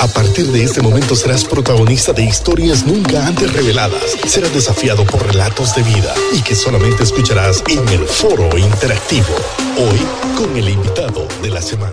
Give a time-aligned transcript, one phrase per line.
[0.00, 4.16] A partir de este momento serás protagonista de historias nunca antes reveladas.
[4.26, 9.34] Serás desafiado por relatos de vida y que solamente escucharás en el foro interactivo.
[9.78, 10.00] Hoy
[10.36, 11.92] con el invitado de la semana.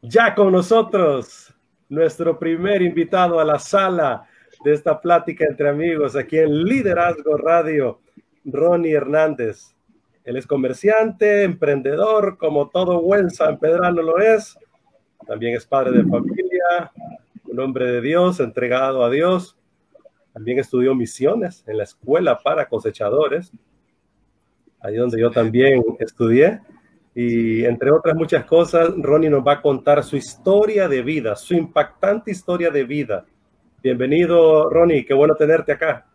[0.00, 1.52] Ya con nosotros,
[1.90, 4.26] nuestro primer invitado a la sala
[4.64, 8.00] de esta plática entre amigos aquí en Liderazgo Radio,
[8.44, 9.74] Ronnie Hernández.
[10.24, 14.56] Él es comerciante, emprendedor, como todo buen San Pedrano lo es
[15.26, 16.92] también es padre de familia,
[17.46, 19.56] un hombre de Dios, entregado a Dios.
[20.32, 23.52] También estudió misiones en la escuela para cosechadores,
[24.80, 26.60] ahí donde yo también estudié.
[27.14, 31.54] Y entre otras muchas cosas, Ronnie nos va a contar su historia de vida, su
[31.54, 33.24] impactante historia de vida.
[33.82, 36.06] Bienvenido, Ronnie, qué bueno tenerte acá.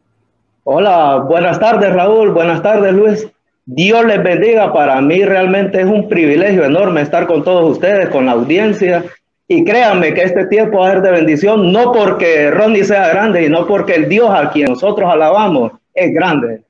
[0.64, 3.35] Hola, buenas tardes, Raúl, buenas tardes, Luis.
[3.66, 4.72] Dios les bendiga.
[4.72, 9.06] Para mí realmente es un privilegio enorme estar con todos ustedes, con la audiencia.
[9.48, 13.46] Y créanme que este tiempo va a ser de bendición, no porque Ronnie sea grande
[13.46, 16.64] y no porque el Dios a quien nosotros alabamos es grande.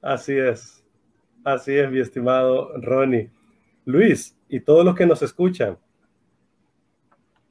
[0.00, 0.82] Así es.
[1.44, 3.30] Así es, mi estimado Ronnie.
[3.84, 5.76] Luis y todos los que nos escuchan,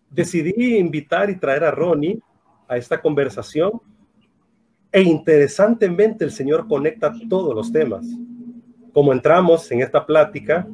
[0.10, 2.20] decidí invitar y traer a Ronnie
[2.68, 3.74] a esta conversación
[4.94, 8.06] e interesantemente el Señor conecta todos los temas.
[8.94, 10.68] Como entramos en esta plática,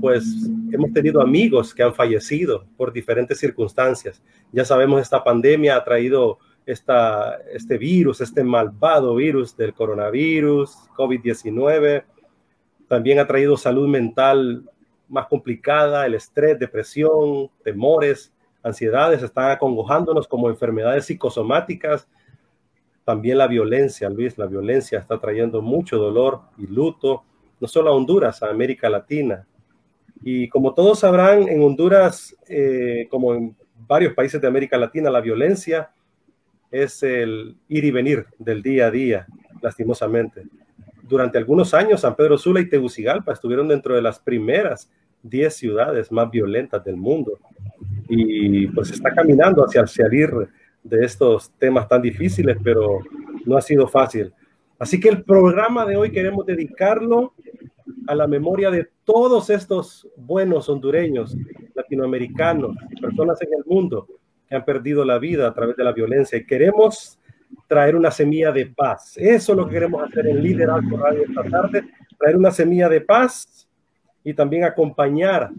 [0.00, 0.24] pues
[0.72, 4.20] hemos tenido amigos que han fallecido por diferentes circunstancias.
[4.50, 12.02] Ya sabemos, esta pandemia ha traído esta, este virus, este malvado virus del coronavirus, COVID-19.
[12.88, 14.68] También ha traído salud mental
[15.08, 18.32] más complicada, el estrés, depresión, temores,
[18.64, 22.08] ansiedades, están acongojándonos como enfermedades psicosomáticas
[23.06, 27.22] también la violencia, Luis, la violencia está trayendo mucho dolor y luto,
[27.60, 29.46] no solo a Honduras, a América Latina.
[30.24, 33.54] Y como todos sabrán, en Honduras, eh, como en
[33.86, 35.92] varios países de América Latina, la violencia
[36.72, 39.28] es el ir y venir del día a día,
[39.62, 40.42] lastimosamente.
[41.04, 44.90] Durante algunos años, San Pedro Sula y Tegucigalpa estuvieron dentro de las primeras
[45.22, 47.38] 10 ciudades más violentas del mundo.
[48.08, 50.32] Y pues está caminando hacia salir
[50.88, 53.00] de estos temas tan difíciles, pero
[53.44, 54.32] no ha sido fácil.
[54.78, 57.32] Así que el programa de hoy queremos dedicarlo
[58.06, 61.36] a la memoria de todos estos buenos hondureños,
[61.74, 64.06] latinoamericanos, personas en el mundo
[64.48, 66.38] que han perdido la vida a través de la violencia.
[66.38, 67.18] Y queremos
[67.66, 69.14] traer una semilla de paz.
[69.16, 71.84] Eso es lo que queremos hacer en Liderazgo Radio esta tarde,
[72.18, 73.68] traer una semilla de paz
[74.22, 75.50] y también acompañar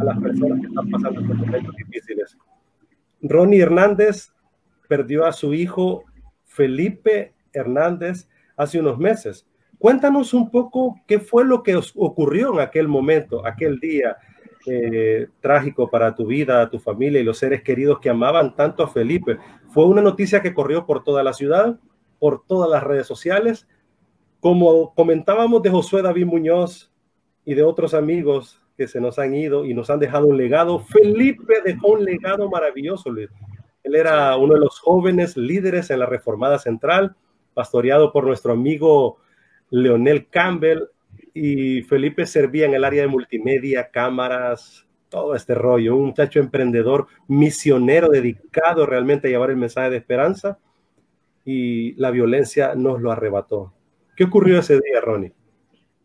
[0.00, 2.36] a las personas que están pasando por momentos difíciles.
[3.22, 4.32] Ronnie Hernández
[4.92, 6.04] perdió a su hijo
[6.44, 9.46] Felipe Hernández hace unos meses.
[9.78, 14.18] Cuéntanos un poco qué fue lo que ocurrió en aquel momento, aquel día
[14.66, 18.88] eh, trágico para tu vida, tu familia y los seres queridos que amaban tanto a
[18.88, 19.38] Felipe.
[19.70, 21.80] Fue una noticia que corrió por toda la ciudad,
[22.18, 23.66] por todas las redes sociales.
[24.40, 26.92] Como comentábamos de Josué David Muñoz
[27.46, 30.80] y de otros amigos que se nos han ido y nos han dejado un legado,
[30.80, 33.10] Felipe dejó un legado maravilloso.
[33.82, 37.16] Él era uno de los jóvenes líderes en la Reformada Central,
[37.54, 39.18] pastoreado por nuestro amigo
[39.70, 40.84] Leonel Campbell
[41.34, 47.06] y Felipe servía en el área de multimedia, cámaras, todo este rollo, un muchacho emprendedor,
[47.28, 50.58] misionero, dedicado realmente a llevar el mensaje de esperanza
[51.44, 53.72] y la violencia nos lo arrebató.
[54.16, 55.32] ¿Qué ocurrió ese día, Ronnie?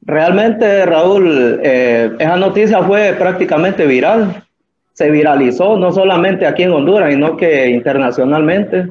[0.02, 4.47] Realmente, Raúl, eh, esa noticia fue prácticamente viral
[4.98, 8.88] se viralizó no solamente aquí en Honduras, sino que internacionalmente.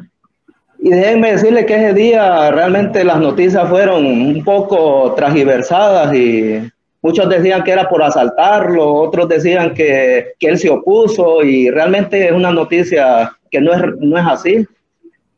[0.78, 6.60] Y déjenme decirle que ese día realmente las noticias fueron un poco transversadas y
[7.02, 12.26] muchos decían que era por asaltarlo, otros decían que, que él se opuso y realmente
[12.26, 14.64] es una noticia que no es, no es así.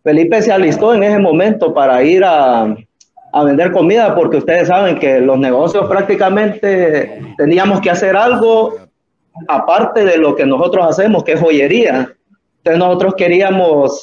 [0.02, 2.76] Felipe se alistó en ese momento para ir a,
[3.32, 8.87] a vender comida porque ustedes saben que los negocios prácticamente teníamos que hacer algo
[9.46, 12.12] aparte de lo que nosotros hacemos, que es joyería.
[12.58, 14.02] Entonces nosotros queríamos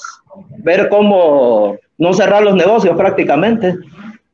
[0.59, 3.75] ver cómo no cerrar los negocios prácticamente.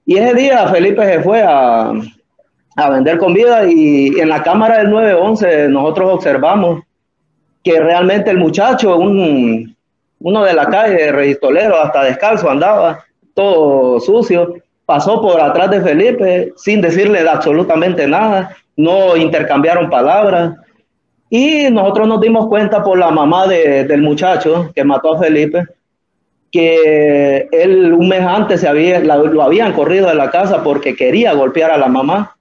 [0.06, 1.92] Y ese día Felipe se fue a,
[2.76, 6.82] a vender comida y en la cámara del 911 nosotros observamos
[7.64, 9.76] que realmente el muchacho, un,
[10.20, 14.56] uno de la calle, registolero, hasta descalzo andaba, todo sucio,
[14.86, 20.56] pasó por atrás de Felipe sin decirle absolutamente nada, no intercambiaron palabras,
[21.34, 25.66] y nosotros nos dimos cuenta por la mamá del muchacho que mató a Felipe,
[26.52, 31.32] que él un mes antes se había, lo habían corrido de la casa porque quería
[31.32, 32.36] golpear a la mamá.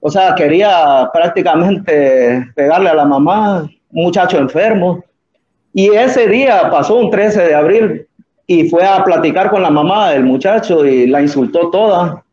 [0.00, 5.04] O sea, quería prácticamente pegarle a la mamá, muchacho enfermo.
[5.72, 8.08] Y ese día pasó un 13 de abril
[8.44, 12.24] y fue a platicar con la mamá del muchacho y la insultó toda.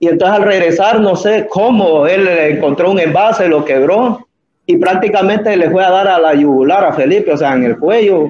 [0.00, 4.25] Y entonces al regresar, no sé cómo, él encontró un envase, lo quebró
[4.66, 7.78] y prácticamente le fue a dar a la yugular a Felipe, o sea, en el
[7.78, 8.28] cuello.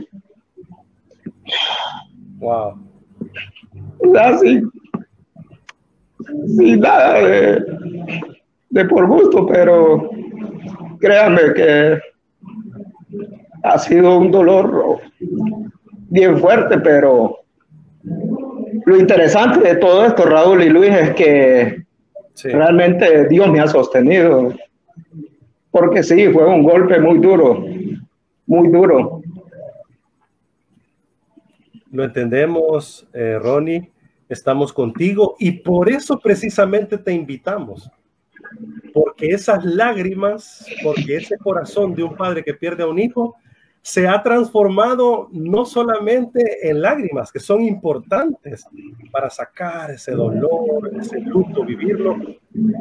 [2.38, 2.78] Wow.
[4.20, 4.62] Así.
[6.56, 7.64] Sin nada de,
[8.70, 10.10] de por gusto, pero
[11.00, 11.98] créanme que
[13.62, 15.00] ha sido un dolor
[16.08, 17.40] bien fuerte, pero
[18.84, 21.84] lo interesante de todo esto, Raúl y Luis, es que
[22.44, 24.52] realmente Dios me ha sostenido.
[25.78, 27.62] Porque sí, fue un golpe muy duro,
[28.46, 29.20] muy duro.
[31.90, 33.93] Lo entendemos, eh, Ronnie,
[34.26, 37.90] estamos contigo y por eso precisamente te invitamos.
[38.94, 43.37] Porque esas lágrimas, porque ese corazón de un padre que pierde a un hijo,
[43.86, 48.66] se ha transformado no solamente en lágrimas, que son importantes
[49.12, 52.16] para sacar ese dolor, ese luto, vivirlo.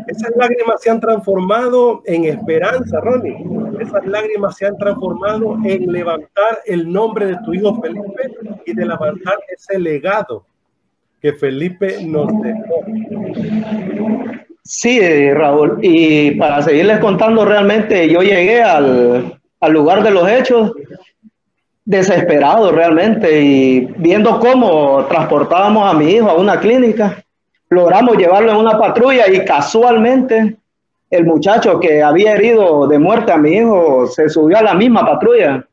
[0.07, 3.37] Esas lágrimas se han transformado en esperanza, Ronnie.
[3.79, 8.33] Esas lágrimas se han transformado en levantar el nombre de tu hijo Felipe
[8.65, 10.43] y de levantar ese legado
[11.21, 12.83] que Felipe nos dejó.
[14.63, 15.77] Sí, Raúl.
[15.83, 20.71] Y para seguirles contando, realmente yo llegué al, al lugar de los hechos
[21.83, 27.23] desesperado realmente y viendo cómo transportábamos a mi hijo a una clínica,
[27.69, 30.57] logramos llevarlo en una patrulla y casualmente
[31.09, 35.05] el muchacho que había herido de muerte a mi hijo se subió a la misma
[35.05, 35.65] patrulla.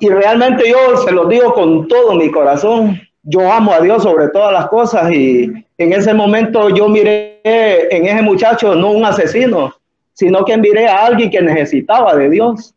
[0.00, 4.28] Y realmente yo se lo digo con todo mi corazón, yo amo a Dios sobre
[4.28, 9.74] todas las cosas y en ese momento yo miré en ese muchacho no un asesino,
[10.12, 12.74] sino que miré a alguien que necesitaba de Dios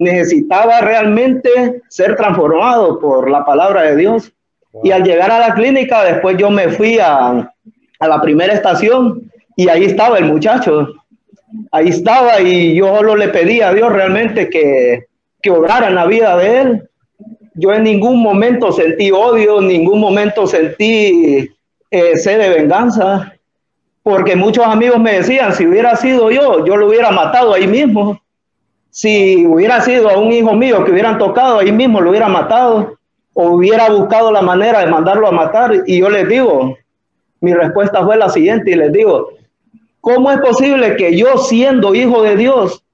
[0.00, 4.32] necesitaba realmente ser transformado por la palabra de Dios.
[4.82, 7.52] Y al llegar a la clínica, después yo me fui a,
[7.98, 10.88] a la primera estación y ahí estaba el muchacho.
[11.70, 15.06] Ahí estaba y yo solo le pedí a Dios realmente que,
[15.42, 16.88] que obrara en la vida de él.
[17.54, 21.50] Yo en ningún momento sentí odio, en ningún momento sentí
[21.90, 23.34] eh, sed de venganza,
[24.02, 28.18] porque muchos amigos me decían, si hubiera sido yo, yo lo hubiera matado ahí mismo.
[28.90, 32.98] Si hubiera sido a un hijo mío que hubieran tocado, ahí mismo lo hubiera matado
[33.34, 35.72] o hubiera buscado la manera de mandarlo a matar.
[35.86, 36.76] Y yo les digo,
[37.40, 39.30] mi respuesta fue la siguiente y les digo,
[40.00, 42.84] ¿cómo es posible que yo siendo hijo de Dios,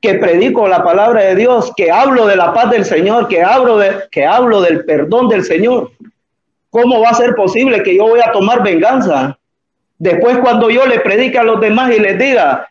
[0.00, 3.78] que predico la palabra de Dios, que hablo de la paz del Señor, que hablo,
[3.78, 5.92] de, que hablo del perdón del Señor,
[6.70, 9.38] ¿cómo va a ser posible que yo voy a tomar venganza?
[9.98, 12.68] Después cuando yo le predique a los demás y les diga,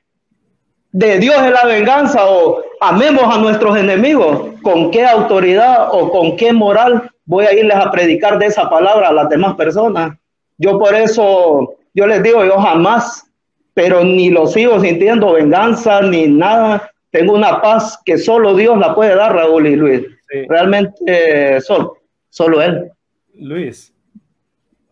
[0.92, 6.36] de Dios es la venganza o amemos a nuestros enemigos, ¿con qué autoridad o con
[6.36, 10.18] qué moral voy a irles a predicar de esa palabra a las demás personas?
[10.58, 13.26] Yo por eso, yo les digo, yo jamás,
[13.74, 16.92] pero ni lo sigo sintiendo venganza ni nada.
[17.10, 20.02] Tengo una paz que solo Dios la puede dar, Raúl y Luis.
[20.48, 21.98] Realmente solo,
[22.30, 22.92] solo Él.
[23.34, 23.94] Luis,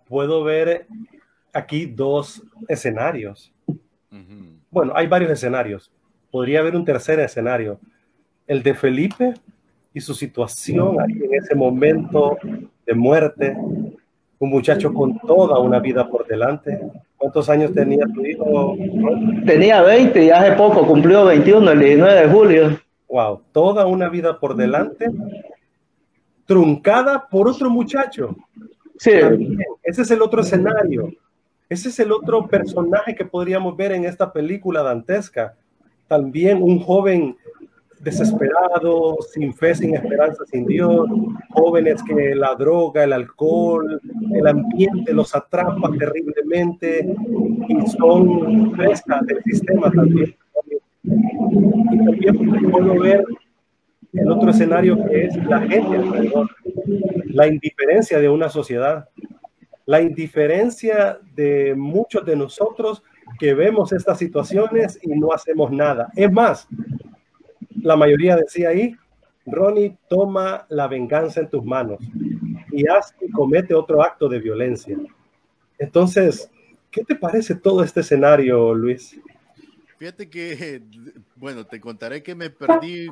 [0.07, 0.87] puedo ver
[1.53, 3.53] aquí dos escenarios
[4.71, 5.91] bueno, hay varios escenarios.
[6.31, 7.79] Podría haber un tercer escenario,
[8.47, 9.33] el de Felipe
[9.93, 12.37] y su situación en ese momento
[12.85, 13.55] de muerte,
[14.39, 16.79] un muchacho con toda una vida por delante.
[17.17, 18.77] ¿Cuántos años tenía tu hijo?
[19.45, 22.79] Tenía 20 y hace poco cumplió 21, el 19 de julio.
[23.09, 25.07] Wow, toda una vida por delante,
[26.45, 28.35] truncada por otro muchacho.
[28.97, 29.11] Sí.
[29.83, 31.09] ese es el otro escenario.
[31.69, 35.53] Ese es el otro personaje que podríamos ver en esta película dantesca.
[36.07, 37.37] También un joven
[37.99, 41.07] desesperado, sin fe, sin esperanza, sin Dios,
[41.51, 44.01] jóvenes que la droga, el alcohol,
[44.33, 47.15] el ambiente los atrapa terriblemente
[47.67, 50.35] y son presas del sistema también.
[51.03, 53.23] Y también puedo ver
[54.13, 56.49] el otro escenario que es la gente alrededor,
[57.25, 59.07] la indiferencia de una sociedad
[59.89, 63.01] la indiferencia de muchos de nosotros
[63.39, 66.11] que vemos estas situaciones y no hacemos nada.
[66.15, 66.67] Es más,
[67.81, 68.95] la mayoría decía ahí,
[69.47, 71.97] Ronnie, toma la venganza en tus manos
[72.71, 74.95] y haz y comete otro acto de violencia.
[75.79, 76.51] Entonces,
[76.91, 79.19] ¿qué te parece todo este escenario, Luis?
[79.97, 80.83] Fíjate que,
[81.35, 83.07] bueno, te contaré que me perdí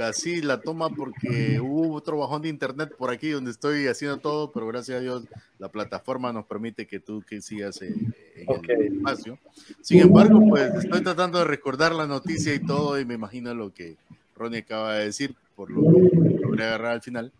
[0.00, 4.52] así la toma porque hubo otro bajón de internet por aquí donde estoy haciendo todo,
[4.52, 5.24] pero gracias a Dios
[5.58, 9.38] la plataforma nos permite que tú que sigas en, el espacio.
[9.80, 13.72] Sin embargo, pues estoy tratando de recordar la noticia y todo y me imagino lo
[13.72, 13.96] que
[14.36, 17.32] Ronnie acaba de decir, por lo que logré agarrar al final.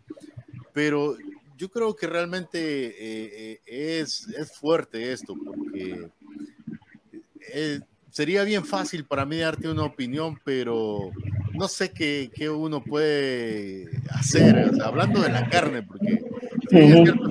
[0.73, 1.17] Pero
[1.57, 6.09] yo creo que realmente eh, eh, es, es, fuerte esto, porque
[7.53, 7.79] eh,
[8.11, 11.11] sería bien fácil para mí darte una opinión, pero
[11.53, 16.23] no sé qué, qué uno puede hacer, hablando de la carne, porque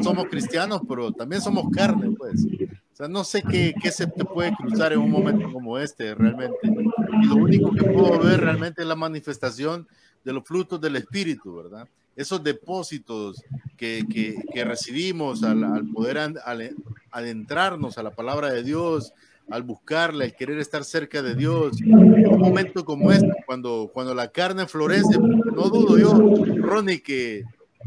[0.03, 2.45] somos cristianos, pero también somos carne, pues.
[2.45, 6.15] O sea, no sé qué, qué se te puede cruzar en un momento como este,
[6.15, 6.59] realmente.
[6.65, 9.87] Y lo único que puedo ver realmente es la manifestación
[10.25, 11.87] de los frutos del Espíritu, ¿verdad?
[12.17, 13.41] Esos depósitos
[13.77, 16.75] que, que, que recibimos al, al poder al,
[17.13, 19.13] adentrarnos a la palabra de Dios,
[19.51, 21.81] al buscarla, al querer estar cerca de Dios.
[21.81, 26.13] En un momento como este, cuando, cuando la carne florece, no dudo yo,
[26.57, 27.45] Ronnie, que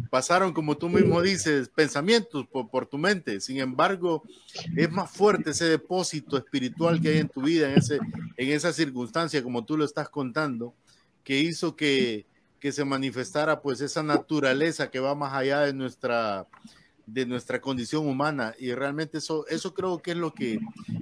[0.09, 3.39] pasaron, como tú mismo dices, pensamientos por, por, tu mente.
[3.39, 4.23] Sin embargo,
[4.75, 7.99] es más fuerte ese depósito espiritual que hay en tu vida, en, ese,
[8.37, 10.73] en esa circunstancia, como tú lo estás contando,
[11.23, 12.25] que hizo que,
[12.59, 16.47] que se manifestara pues esa naturaleza que va más allá de nuestra,
[17.05, 20.59] de nuestra condición humana y realmente eso, eso creo que es lo que,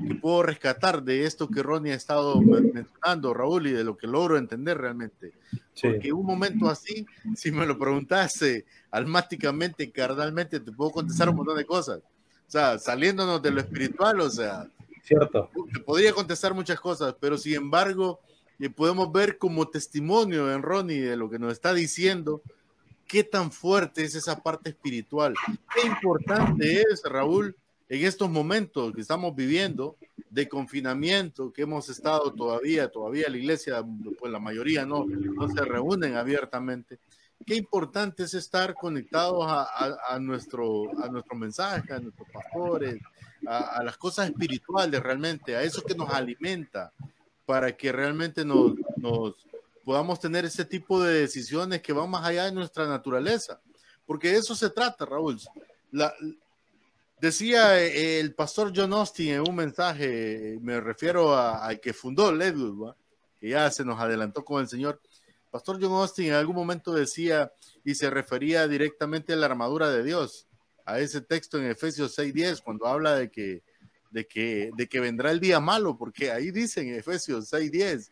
[0.07, 4.07] que, puedo rescatar de esto que Ronnie ha estado mencionando, Raúl, y de lo que
[4.07, 5.33] logro entender realmente.
[5.73, 5.87] Sí.
[5.87, 11.57] Porque un momento así, si me lo preguntase almáticamente, carnalmente, te puedo contestar un montón
[11.57, 11.99] de cosas.
[11.99, 14.67] O sea, saliéndonos de lo espiritual, o sea,
[15.03, 15.49] cierto.
[15.71, 18.19] Te podría contestar muchas cosas, pero sin embargo,
[18.75, 22.41] podemos ver como testimonio en Ronnie de lo que nos está diciendo,
[23.09, 25.33] qué tan fuerte es esa parte espiritual.
[25.73, 27.55] Qué importante es, Raúl,
[27.89, 29.97] en estos momentos que estamos viviendo
[30.29, 33.83] de confinamiento, que hemos estado todavía, todavía la iglesia,
[34.19, 36.99] pues la mayoría no, no se reúnen abiertamente.
[37.47, 43.01] Qué importante es estar conectados a, a, a nuestro, a nuestro mensaje, a nuestros pastores,
[43.47, 46.93] a, a las cosas espirituales realmente, a eso que nos alimenta,
[47.47, 49.33] para que realmente nos, nos,
[49.83, 53.61] podamos tener ese tipo de decisiones que van más allá de nuestra naturaleza.
[54.05, 55.39] Porque de eso se trata, Raúl.
[55.91, 56.13] La,
[57.19, 62.95] decía eh, el pastor John Austin en un mensaje, me refiero al que fundó Ledwood,
[63.39, 65.01] que ya se nos adelantó con el Señor.
[65.51, 67.51] Pastor John Austin en algún momento decía
[67.83, 70.47] y se refería directamente a la armadura de Dios,
[70.85, 73.63] a ese texto en Efesios 6:10, cuando habla de que,
[74.11, 78.09] de, que, de que vendrá el día malo, porque ahí dice en Efesios 6:10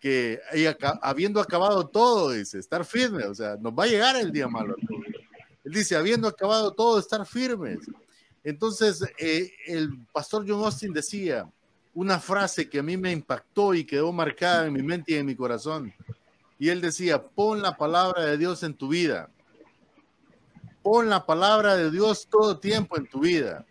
[0.00, 0.40] que
[1.02, 4.76] habiendo acabado todo, dice, estar firme, o sea, nos va a llegar el día malo.
[5.64, 7.78] Él dice, habiendo acabado todo, estar firmes.
[8.44, 11.48] Entonces, eh, el pastor John Austin decía
[11.94, 15.26] una frase que a mí me impactó y quedó marcada en mi mente y en
[15.26, 15.92] mi corazón.
[16.58, 19.30] Y él decía, pon la palabra de Dios en tu vida.
[20.82, 23.64] Pon la palabra de Dios todo tiempo en tu vida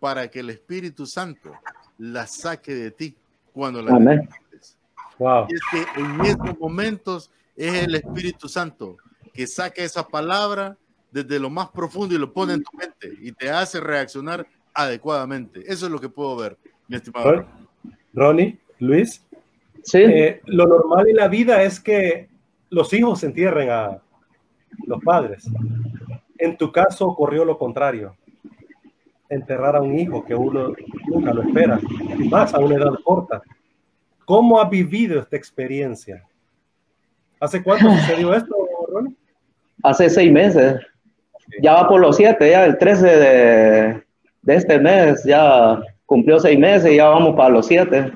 [0.00, 1.52] para que el Espíritu Santo
[1.96, 3.16] la saque de ti
[3.52, 3.92] cuando la.
[5.20, 5.46] Wow.
[5.50, 8.96] Y es que en estos momentos es el Espíritu Santo
[9.34, 10.78] que saca esa palabra
[11.12, 15.60] desde lo más profundo y lo pone en tu mente y te hace reaccionar adecuadamente.
[15.66, 16.56] Eso es lo que puedo ver,
[16.88, 17.46] mi estimado.
[18.14, 19.22] Ronnie, Luis.
[19.82, 19.98] Sí.
[19.98, 22.30] Eh, lo normal en la vida es que
[22.70, 24.00] los hijos entierren a
[24.86, 25.44] los padres.
[26.38, 28.16] En tu caso ocurrió lo contrario.
[29.28, 30.72] Enterrar a un hijo que uno
[31.08, 31.78] nunca lo espera,
[32.18, 33.42] y más a una edad corta.
[34.30, 36.22] ¿Cómo ha vivido esta experiencia?
[37.40, 38.54] ¿Hace cuánto sucedió esto,
[38.88, 39.16] Ron?
[39.82, 40.80] Hace seis meses.
[41.60, 44.02] Ya va por los siete, ya el 13 de,
[44.42, 48.12] de este mes, ya cumplió seis meses y ya vamos para los siete.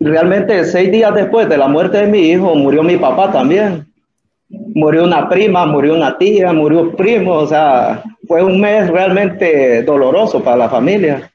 [0.00, 3.86] Realmente seis días después de la muerte de mi hijo murió mi papá también.
[4.48, 9.84] Murió una prima, murió una tía, murió un primo, o sea, fue un mes realmente
[9.84, 11.30] doloroso para la familia.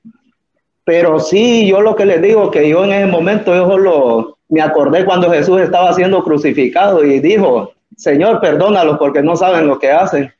[0.85, 4.61] Pero sí, yo lo que les digo, que yo en ese momento yo solo me
[4.61, 9.91] acordé cuando Jesús estaba siendo crucificado y dijo, Señor, perdónalos porque no saben lo que
[9.91, 10.31] hacen.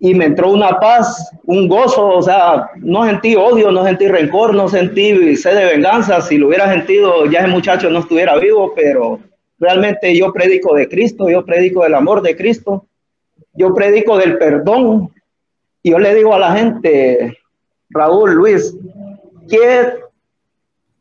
[0.00, 4.54] Y me entró una paz, un gozo, o sea, no sentí odio, no sentí rencor,
[4.54, 6.20] no sentí sed de venganza.
[6.20, 9.18] Si lo hubiera sentido, ya ese muchacho no estuviera vivo, pero
[9.58, 12.84] realmente yo predico de Cristo, yo predico del amor de Cristo,
[13.54, 15.10] yo predico del perdón.
[15.82, 17.38] Y yo le digo a la gente,
[17.90, 18.76] Raúl, Luis,
[19.48, 19.94] ¿qué,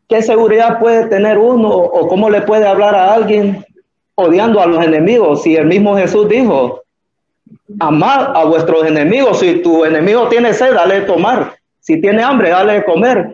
[0.08, 3.66] qué seguridad puede tener uno o cómo le puede hablar a alguien
[4.16, 5.44] odiando a los enemigos?
[5.44, 6.84] Si el mismo Jesús dijo,
[7.80, 12.84] amad a vuestros enemigos, si tu enemigo tiene sed, dale tomar, si tiene hambre, dale
[12.84, 13.34] comer.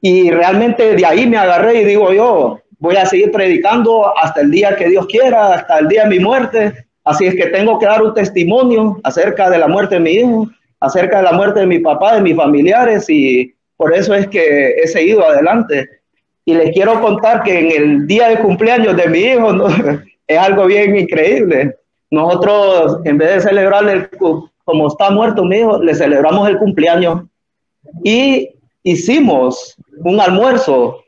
[0.00, 4.50] Y realmente de ahí me agarré y digo yo, voy a seguir predicando hasta el
[4.50, 6.86] día que Dios quiera, hasta el día de mi muerte.
[7.04, 10.48] Así es que tengo que dar un testimonio acerca de la muerte de mi hijo,
[10.80, 14.74] acerca de la muerte de mi papá, de mis familiares y por eso es que
[14.74, 15.88] he seguido adelante.
[16.44, 19.68] Y les quiero contar que en el día de cumpleaños de mi hijo
[20.26, 21.76] es algo bien increíble.
[22.10, 24.10] Nosotros, en vez de celebrarle,
[24.64, 27.22] como está muerto mi hijo, le celebramos el cumpleaños
[28.04, 28.50] y
[28.82, 31.02] hicimos un almuerzo.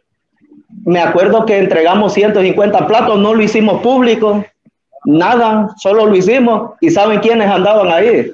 [0.86, 4.42] Me acuerdo que entregamos 150 platos, no lo hicimos público,
[5.04, 6.70] nada, solo lo hicimos.
[6.80, 8.32] ¿Y saben quiénes andaban ahí?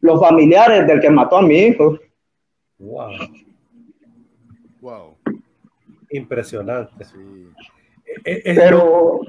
[0.00, 1.96] Los familiares del que mató a mi hijo.
[2.78, 3.12] Wow.
[4.80, 5.16] Wow.
[6.10, 7.04] Impresionante.
[8.24, 9.20] Eh, eh, pero,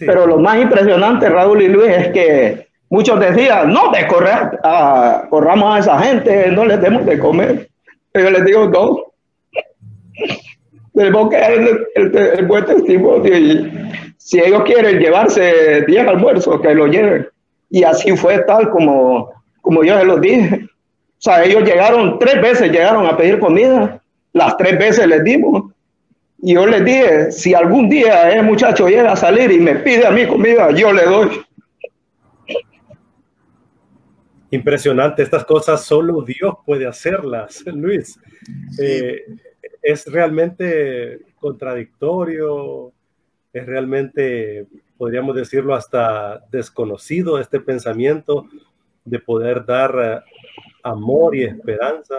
[0.00, 5.26] pero lo más impresionante, Raúl y Luis, es que muchos decían, no, de correr, a,
[5.30, 7.70] corramos a esa gente, no les demos de comer.
[8.14, 9.04] Yo les digo, no.
[10.92, 13.70] Tenemos que dar el, buen testimonio y
[14.18, 17.28] si ellos quieren llevarse 10 almuerzos, que lo lleven.
[17.70, 19.30] Y así fue tal como,
[19.60, 20.69] como yo se los dije.
[21.20, 25.70] O sea, ellos llegaron tres veces, llegaron a pedir comida, las tres veces les dimos.
[26.38, 30.06] Y yo les dije, si algún día el muchacho llega a salir y me pide
[30.06, 31.28] a mí comida, yo le doy.
[34.50, 38.18] Impresionante, estas cosas solo Dios puede hacerlas, Luis.
[38.80, 39.22] Eh,
[39.82, 42.92] es realmente contradictorio,
[43.52, 44.64] es realmente,
[44.96, 48.46] podríamos decirlo, hasta desconocido este pensamiento
[49.04, 50.29] de poder dar eh,
[50.82, 52.16] amor y esperanza,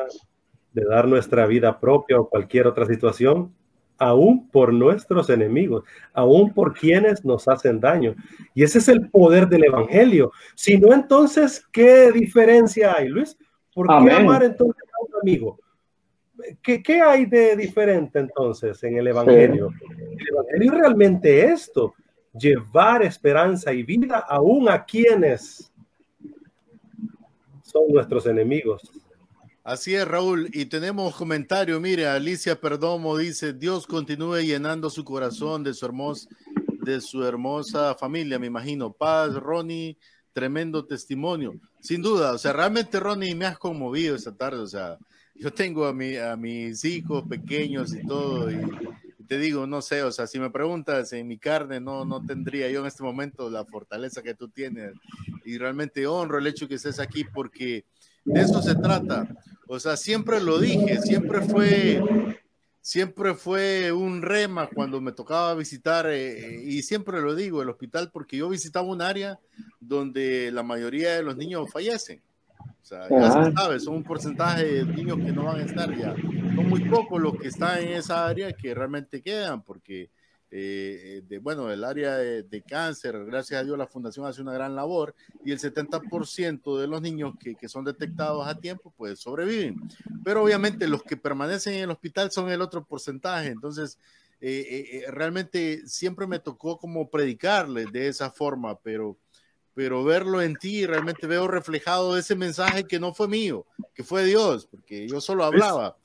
[0.74, 3.54] de dar nuestra vida propia o cualquier otra situación,
[3.98, 8.16] aún por nuestros enemigos, aún por quienes nos hacen daño.
[8.56, 10.32] Y ese es el poder del Evangelio.
[10.56, 13.38] Si no, entonces, ¿qué diferencia hay, Luis?
[13.74, 15.60] ¿Por qué amar entonces a un amigo?
[16.64, 19.70] ¿Qué, ¿Qué, hay de diferente entonces en el Evangelio?
[20.18, 21.94] El Evangelio realmente esto,
[22.34, 25.71] llevar esperanza y vida aún a quienes
[27.72, 28.82] son nuestros enemigos.
[29.64, 30.50] Así es, Raúl.
[30.54, 31.80] Y tenemos comentario.
[31.80, 36.30] Mire, Alicia Perdomo dice, Dios continúe llenando su corazón de su, hermosa,
[36.84, 38.92] de su hermosa familia, me imagino.
[38.92, 39.98] Paz, Ronnie,
[40.34, 41.54] tremendo testimonio.
[41.80, 44.60] Sin duda, o sea, realmente, Ronnie, me has conmovido esta tarde.
[44.60, 44.98] O sea,
[45.36, 48.60] yo tengo a, mi, a mis hijos pequeños y todo, y
[49.22, 52.70] te digo, no sé, o sea, si me preguntas en mi carne, no, no tendría
[52.70, 54.94] yo en este momento la fortaleza que tú tienes.
[55.46, 57.86] Y realmente honro el hecho que estés aquí porque
[58.26, 59.28] de eso se trata.
[59.68, 62.02] O sea, siempre lo dije, siempre fue,
[62.82, 68.12] siempre fue un rema cuando me tocaba visitar, eh, y siempre lo digo, el hospital,
[68.12, 69.40] porque yo visitaba un área
[69.80, 72.22] donde la mayoría de los niños fallecen.
[72.82, 75.96] O sea, ya se sabe, son un porcentaje de niños que no van a estar
[75.98, 76.16] ya.
[76.16, 80.10] Son muy pocos los que están en esa área que realmente quedan, porque,
[80.50, 84.76] eh, de, bueno, el área de, cáncer, gracias a Dios, la fundación hace una gran
[84.76, 89.78] labor y el 70% de los niños que, que, son detectados a tiempo, pues sobreviven.
[90.24, 93.48] Pero obviamente los que permanecen en el hospital son el otro porcentaje.
[93.48, 93.98] Entonces,
[94.44, 99.16] eh, eh, realmente siempre me tocó como predicarles de esa forma, pero
[99.74, 104.26] pero verlo en ti, realmente veo reflejado ese mensaje que no fue mío, que fue
[104.26, 105.98] Dios, porque yo solo hablaba.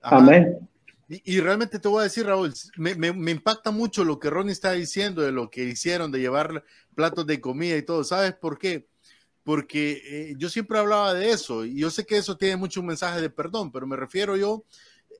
[0.00, 0.68] Amén.
[1.10, 4.72] Y, realmente te voy a decir, Raúl, me, me, impacta mucho lo que Ronnie está
[4.72, 6.62] diciendo de lo que hicieron, de llevar
[6.94, 8.04] platos de comida y todo.
[8.04, 8.86] ¿Sabes por qué?
[9.42, 12.88] Porque eh, yo siempre hablaba de eso y yo sé que eso tiene mucho un
[12.88, 14.64] mensaje de perdón, pero me refiero yo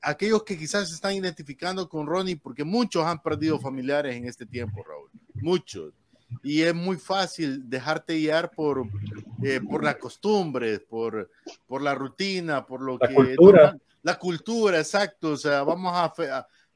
[0.02, 4.26] a aquellos que quizás se están identificando con Ronnie, porque muchos han perdido familiares en
[4.26, 5.08] este tiempo, Raúl.
[5.36, 5.94] Muchos
[6.42, 8.86] y es muy fácil dejarte guiar por,
[9.42, 11.30] eh, por la costumbre, por,
[11.66, 13.14] por la rutina, por lo la que...
[13.14, 13.76] Cultura.
[14.02, 15.32] La cultura, exacto.
[15.32, 16.12] O sea, vamos a,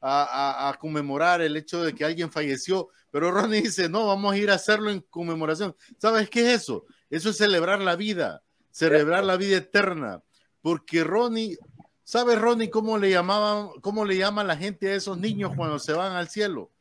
[0.01, 4.37] a, a, conmemorar el hecho de que alguien falleció, pero Ronnie dice, no, vamos a
[4.37, 5.75] ir a hacerlo en conmemoración.
[5.99, 6.85] ¿Sabes qué es eso?
[7.09, 10.23] Eso es celebrar la vida, celebrar la vida eterna,
[10.61, 11.57] porque Ronnie,
[12.03, 15.93] ¿sabes Ronnie cómo le llamaban, cómo le llama la gente a esos niños cuando se
[15.93, 16.73] van al cielo?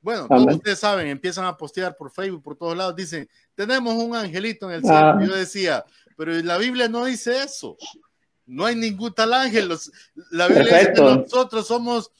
[0.00, 4.14] Bueno, todos ustedes saben, empiezan a postear por Facebook, por todos lados, dicen, tenemos un
[4.14, 4.96] angelito en el cielo.
[4.96, 5.18] Ah.
[5.20, 5.84] Yo decía,
[6.16, 7.76] pero la Biblia no dice eso.
[8.46, 9.68] No hay ningún tal ángel.
[10.30, 12.12] la Biblia dice que nosotros somos,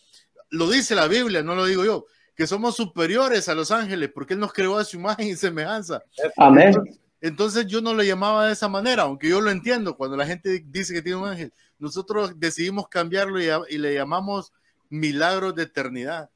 [0.50, 4.34] lo dice la Biblia, no lo digo yo, que somos superiores a los ángeles porque
[4.34, 6.02] Él nos creó a su imagen y semejanza.
[6.36, 6.74] Amén.
[7.20, 10.62] Entonces, yo no lo llamaba de esa manera, aunque yo lo entiendo cuando la gente
[10.66, 11.52] dice que tiene un ángel.
[11.78, 14.52] Nosotros decidimos cambiarlo y le llamamos
[14.88, 16.30] milagros de eternidad.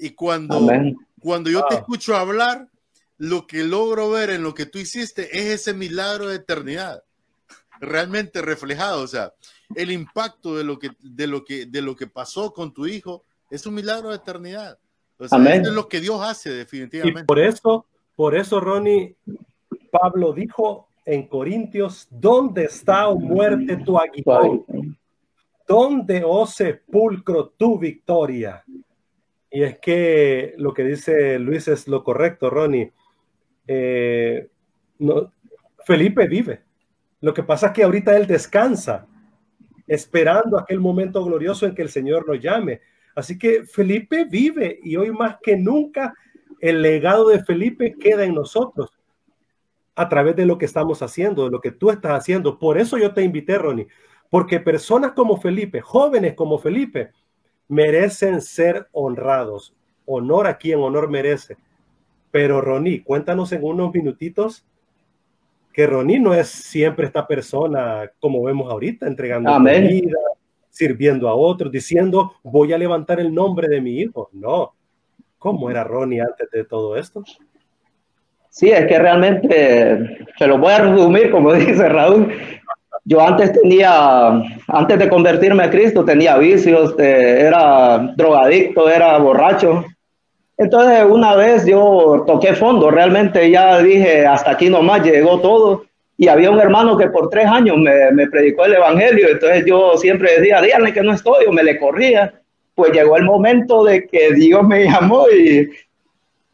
[0.00, 0.66] Y cuando,
[1.20, 1.78] cuando yo te ah.
[1.78, 2.68] escucho hablar,
[3.18, 7.02] lo que logro ver en lo que tú hiciste es ese milagro de eternidad
[7.80, 9.32] realmente reflejado, o sea,
[9.74, 13.24] el impacto de lo que de lo que de lo que pasó con tu hijo
[13.50, 14.78] es un milagro de eternidad.
[15.18, 17.22] O sea, es lo que Dios hace definitivamente.
[17.22, 17.86] Y por eso,
[18.16, 19.16] por eso Ronnie
[19.90, 24.64] Pablo dijo en Corintios, ¿dónde está o muerte tu aguijón?
[25.66, 28.64] ¿Dónde, oh sepulcro, tu victoria?
[29.50, 32.92] Y es que lo que dice Luis es lo correcto, Ronnie.
[33.66, 34.48] Eh,
[35.84, 36.62] Felipe vive.
[37.20, 39.06] Lo que pasa es que ahorita él descansa,
[39.86, 42.80] esperando aquel momento glorioso en que el Señor lo llame.
[43.14, 46.14] Así que Felipe vive y hoy más que nunca
[46.60, 48.90] el legado de Felipe queda en nosotros
[49.96, 52.58] a través de lo que estamos haciendo, de lo que tú estás haciendo.
[52.58, 53.88] Por eso yo te invité, Ronnie,
[54.30, 57.10] porque personas como Felipe, jóvenes como Felipe,
[57.70, 59.74] merecen ser honrados.
[60.04, 61.56] Honor a quien honor merece.
[62.30, 64.64] Pero Ronnie, cuéntanos en unos minutitos
[65.72, 70.18] que Ronnie no es siempre esta persona como vemos ahorita, entregando vida,
[70.68, 74.28] sirviendo a otros, diciendo voy a levantar el nombre de mi hijo.
[74.32, 74.74] No.
[75.38, 77.24] ¿Cómo era Ronnie antes de todo esto?
[78.50, 82.32] Sí, es que realmente, se lo voy a resumir, como dice Raúl,
[83.04, 89.84] yo antes tenía, antes de convertirme a Cristo, tenía vicios, eh, era drogadicto, era borracho.
[90.56, 95.84] Entonces, una vez yo toqué fondo, realmente ya dije, hasta aquí nomás llegó todo.
[96.18, 99.28] Y había un hermano que por tres años me, me predicó el evangelio.
[99.30, 102.34] Entonces, yo siempre decía, díganle que no estoy, o me le corría.
[102.74, 105.70] Pues llegó el momento de que Dios me llamó y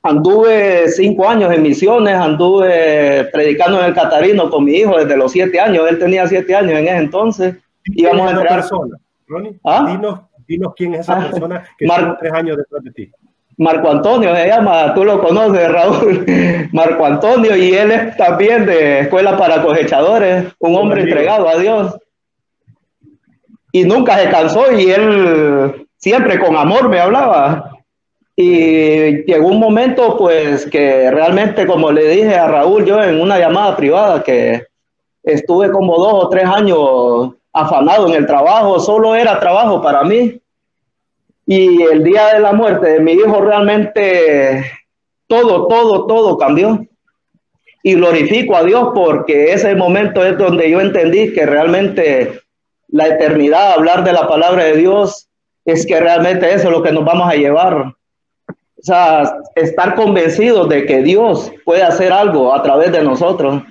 [0.09, 5.33] Anduve cinco años en misiones, anduve predicando en el Catarino con mi hijo desde los
[5.33, 5.85] siete años.
[5.89, 7.57] Él tenía siete años en ese entonces.
[7.85, 8.61] Íbamos a entrar.
[8.61, 8.97] persona?
[9.27, 10.21] Ronnie, ¿Ah?
[10.47, 13.11] dinos, quién es esa ah, persona que Mar tres años detrás de ti.
[13.59, 16.25] Marco Antonio se llama, tú lo conoces, Raúl.
[16.73, 21.97] Marco Antonio, y él es también de Escuela para Cosechadores, un hombre entregado a Dios.
[23.73, 27.76] Y nunca se cansó, y él siempre con amor me hablaba.
[28.39, 33.39] Y llegó un momento, pues, que realmente, como le dije a Raúl, yo en una
[33.39, 34.67] llamada privada, que
[35.23, 40.39] estuve como dos o tres años afanado en el trabajo, solo era trabajo para mí.
[41.47, 44.71] Y el día de la muerte de mi hijo, realmente
[45.27, 46.87] todo, todo, todo cambió.
[47.83, 52.41] Y glorifico a Dios porque ese momento es donde yo entendí que realmente
[52.89, 55.29] la eternidad, hablar de la palabra de Dios,
[55.65, 57.95] es que realmente eso es lo que nos vamos a llevar
[58.87, 63.63] sea, estar convencidos de que Dios puede hacer algo a través de nosotros.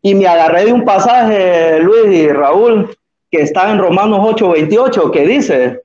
[0.00, 2.96] Y me agarré de un pasaje, Luis y Raúl,
[3.30, 5.82] que está en Romanos 8:28, que dice,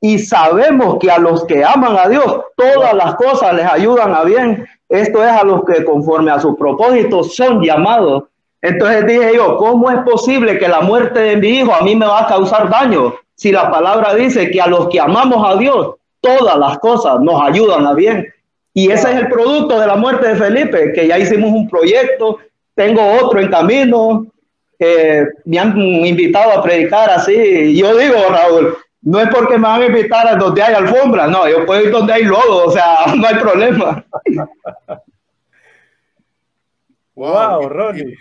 [0.00, 4.24] y sabemos que a los que aman a Dios, todas las cosas les ayudan a
[4.24, 4.66] bien.
[4.88, 8.24] Esto es a los que conforme a sus propósitos son llamados.
[8.60, 12.06] Entonces dije yo, ¿cómo es posible que la muerte de mi hijo a mí me
[12.06, 13.14] va a causar daño?
[13.36, 17.42] Si la palabra dice que a los que amamos a Dios, todas las cosas nos
[17.42, 18.32] ayudan a bien.
[18.72, 22.38] Y ese es el producto de la muerte de Felipe, que ya hicimos un proyecto,
[22.74, 24.26] tengo otro en camino,
[25.44, 27.76] me han invitado a predicar así.
[27.76, 31.48] Yo digo, Raúl, no es porque me van a invitar a donde hay alfombra, no,
[31.48, 34.04] yo puedo ir donde hay lodo, o sea, no hay problema.
[37.14, 38.16] Wow, Ronnie.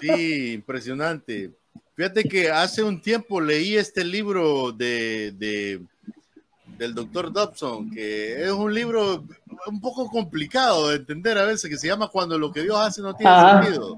[0.00, 1.50] Sí, impresionante.
[1.94, 5.80] Fíjate que hace un tiempo leí este libro de
[6.78, 9.24] del doctor Dobson, que es un libro
[9.66, 13.02] un poco complicado de entender a veces, que se llama Cuando lo que Dios hace
[13.02, 13.96] no tiene sentido.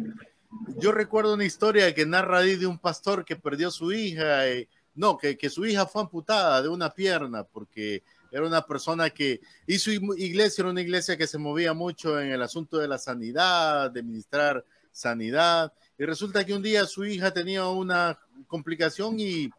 [0.79, 4.69] Yo recuerdo una historia que narra ahí de un pastor que perdió su hija, y,
[4.95, 9.41] no, que, que su hija fue amputada de una pierna porque era una persona que
[9.67, 13.91] hizo iglesia, era una iglesia que se movía mucho en el asunto de la sanidad,
[13.91, 19.51] de ministrar sanidad, y resulta que un día su hija tenía una complicación y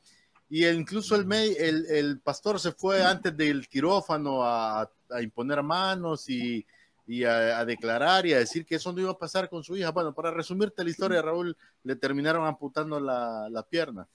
[0.49, 4.81] y incluso el, el, el, pastor se fue antes del quirófano a,
[5.12, 6.65] a imponer manos y,
[7.05, 9.77] y a, a, declarar y a decir que eso no iba a pasar con su
[9.77, 9.91] hija.
[9.91, 14.07] Bueno, para resumirte la historia, Raúl, le terminaron apuntando la, la pierna.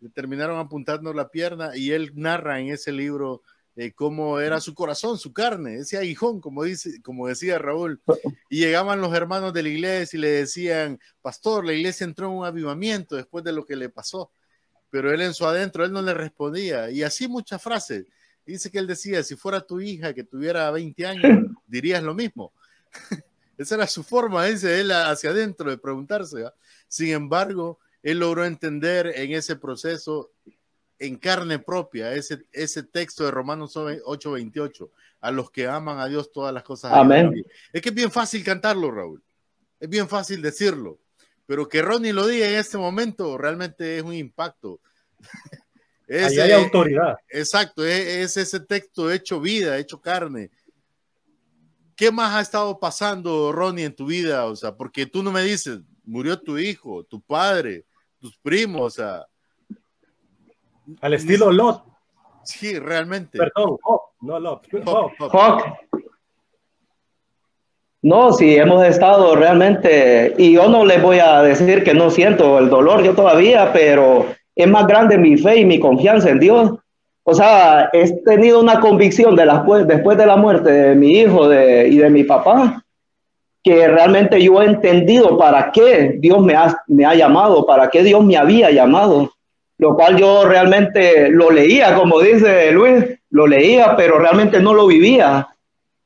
[0.00, 3.42] Le terminaron apuntando la pierna y él narra en ese libro
[3.76, 8.02] eh, cómo era su corazón, su carne, ese aguijón, como, dice, como decía Raúl.
[8.50, 12.32] Y llegaban los hermanos de la iglesia y le decían, pastor, la iglesia entró en
[12.38, 14.30] un avivamiento después de lo que le pasó
[14.90, 16.90] pero él en su adentro, él no le respondía.
[16.90, 18.06] Y así muchas frases.
[18.46, 21.22] Dice que él decía, si fuera tu hija que tuviera 20 años,
[21.66, 22.52] dirías lo mismo.
[23.58, 26.44] Esa era su forma, dice él hacia adentro de preguntarse.
[26.86, 30.30] Sin embargo, él logró entender en ese proceso,
[30.98, 36.30] en carne propia, ese, ese texto de Romanos 8:28, a los que aman a Dios
[36.30, 36.92] todas las cosas.
[36.94, 37.44] Amén.
[37.72, 39.20] Es que es bien fácil cantarlo, Raúl.
[39.80, 41.00] Es bien fácil decirlo
[41.48, 44.80] pero que Ronnie lo diga en este momento realmente es un impacto.
[46.06, 47.16] es, hay autoridad.
[47.30, 50.50] Exacto, es, ese texto hecho vida, hecho carne.
[51.96, 54.44] ¿Qué más ha estado pasando, Ronnie, en tu vida?
[54.44, 57.86] O sea, porque tú no me dices, murió tu hijo, tu padre,
[58.20, 59.26] tus primos, o sea,
[61.00, 61.82] Al estilo Lot.
[62.44, 63.38] Sí, realmente.
[63.38, 63.78] Perdón,
[64.20, 64.68] no Lot.
[64.84, 65.14] Hawk.
[65.32, 65.78] Hawk.
[68.00, 72.58] No, sí, hemos estado realmente, y yo no les voy a decir que no siento
[72.58, 76.72] el dolor yo todavía, pero es más grande mi fe y mi confianza en Dios.
[77.24, 81.52] O sea, he tenido una convicción de la, después de la muerte de mi hijo
[81.52, 82.82] y de mi papá,
[83.62, 88.04] que realmente yo he entendido para qué Dios me ha, me ha llamado, para qué
[88.04, 89.32] Dios me había llamado,
[89.76, 94.86] lo cual yo realmente lo leía, como dice Luis, lo leía, pero realmente no lo
[94.86, 95.48] vivía.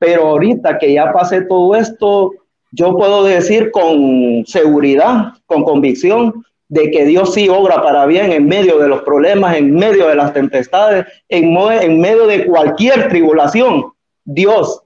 [0.03, 2.33] Pero ahorita que ya pasé todo esto,
[2.73, 8.49] yo puedo decir con seguridad, con convicción, de que Dios sí obra para bien en
[8.49, 13.93] medio de los problemas, en medio de las tempestades, en, en medio de cualquier tribulación.
[14.25, 14.83] Dios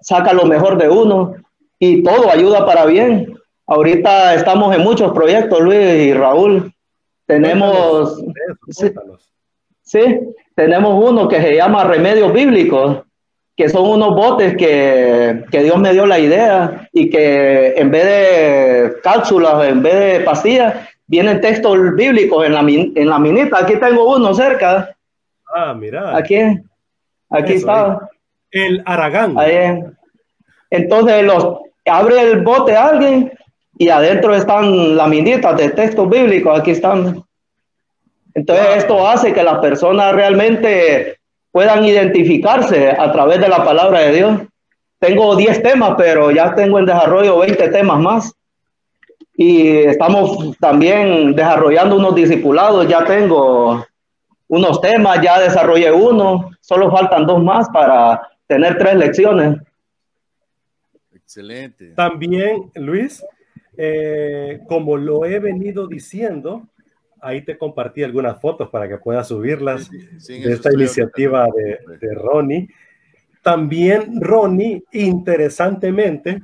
[0.00, 1.36] saca lo mejor de uno
[1.78, 3.32] y todo ayuda para bien.
[3.68, 6.74] Ahorita estamos en muchos proyectos, Luis y Raúl.
[7.24, 8.20] Tenemos,
[8.70, 8.90] sí,
[9.82, 10.00] sí,
[10.56, 13.02] tenemos uno que se llama Remedios Bíblicos,
[13.60, 18.06] que son unos botes que, que, Dios me dio la idea y que en vez
[18.06, 23.58] de cápsulas, en vez de pastillas, vienen textos bíblicos en la, en la minita.
[23.58, 24.96] Aquí tengo uno cerca.
[25.54, 26.16] Ah, mira.
[26.16, 26.36] Aquí,
[27.28, 28.08] aquí Eso, está.
[28.50, 29.38] El Aragán.
[29.38, 29.78] Ahí.
[30.70, 33.30] Entonces los abre el bote alguien
[33.76, 36.58] y adentro están las minitas de textos bíblicos.
[36.58, 37.22] Aquí están.
[38.32, 41.19] Entonces esto hace que las personas realmente
[41.52, 44.40] puedan identificarse a través de la palabra de Dios.
[44.98, 48.34] Tengo 10 temas, pero ya tengo en desarrollo 20 temas más.
[49.34, 52.86] Y estamos también desarrollando unos discipulados.
[52.86, 53.84] Ya tengo
[54.48, 56.50] unos temas, ya desarrollé uno.
[56.60, 59.58] Solo faltan dos más para tener tres lecciones.
[61.14, 61.92] Excelente.
[61.94, 63.24] También, Luis,
[63.76, 66.68] eh, como lo he venido diciendo,
[67.22, 71.98] ahí te compartí algunas fotos para que puedas subirlas Sí, sí, de esta iniciativa de,
[71.98, 72.68] de Ronnie.
[73.42, 76.42] También Ronnie, interesantemente,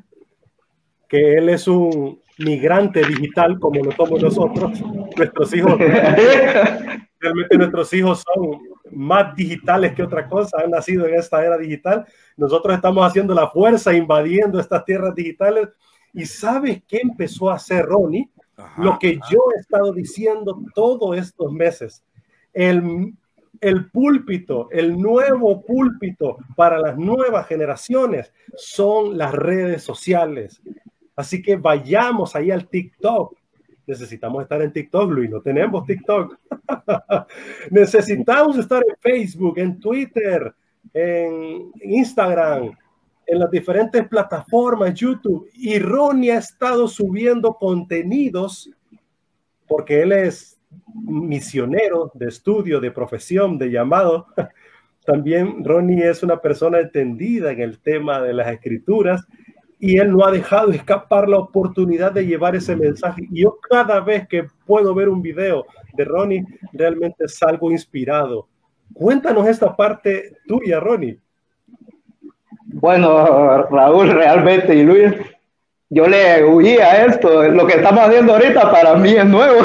[1.08, 4.80] que él es un migrante digital como lo somos nosotros,
[5.16, 5.78] nuestros hijos,
[7.20, 8.58] realmente nuestros hijos son
[8.92, 12.06] más digitales que otra cosa, han nacido en esta era digital.
[12.36, 15.68] Nosotros estamos haciendo la fuerza, invadiendo estas tierras digitales.
[16.12, 18.30] ¿Y sabes qué empezó a hacer Ronnie?
[18.56, 19.28] Ajá, lo que ajá.
[19.30, 22.04] yo he estado diciendo todos estos meses.
[22.52, 23.14] El,
[23.60, 30.62] el púlpito, el nuevo púlpito para las nuevas generaciones son las redes sociales.
[31.14, 33.36] Así que vayamos ahí al TikTok.
[33.86, 36.38] Necesitamos estar en TikTok, Luis, no tenemos TikTok.
[37.70, 40.52] Necesitamos estar en Facebook, en Twitter,
[40.92, 42.76] en Instagram,
[43.26, 45.48] en las diferentes plataformas, YouTube.
[45.54, 48.70] Y Ronnie ha estado subiendo contenidos
[49.66, 50.58] porque él es
[51.04, 54.26] misionero de estudio, de profesión, de llamado.
[55.04, 59.24] También Ronnie es una persona entendida en el tema de las escrituras
[59.78, 63.26] y él no ha dejado escapar la oportunidad de llevar ese mensaje.
[63.30, 68.48] Y yo cada vez que puedo ver un video de Ronnie, realmente salgo inspirado.
[68.94, 71.20] Cuéntanos esta parte tuya, Ronnie.
[72.68, 75.12] Bueno, Raúl, realmente, y Luis,
[75.88, 77.44] yo le huía a esto.
[77.44, 79.60] Lo que estamos haciendo ahorita para mí es nuevo.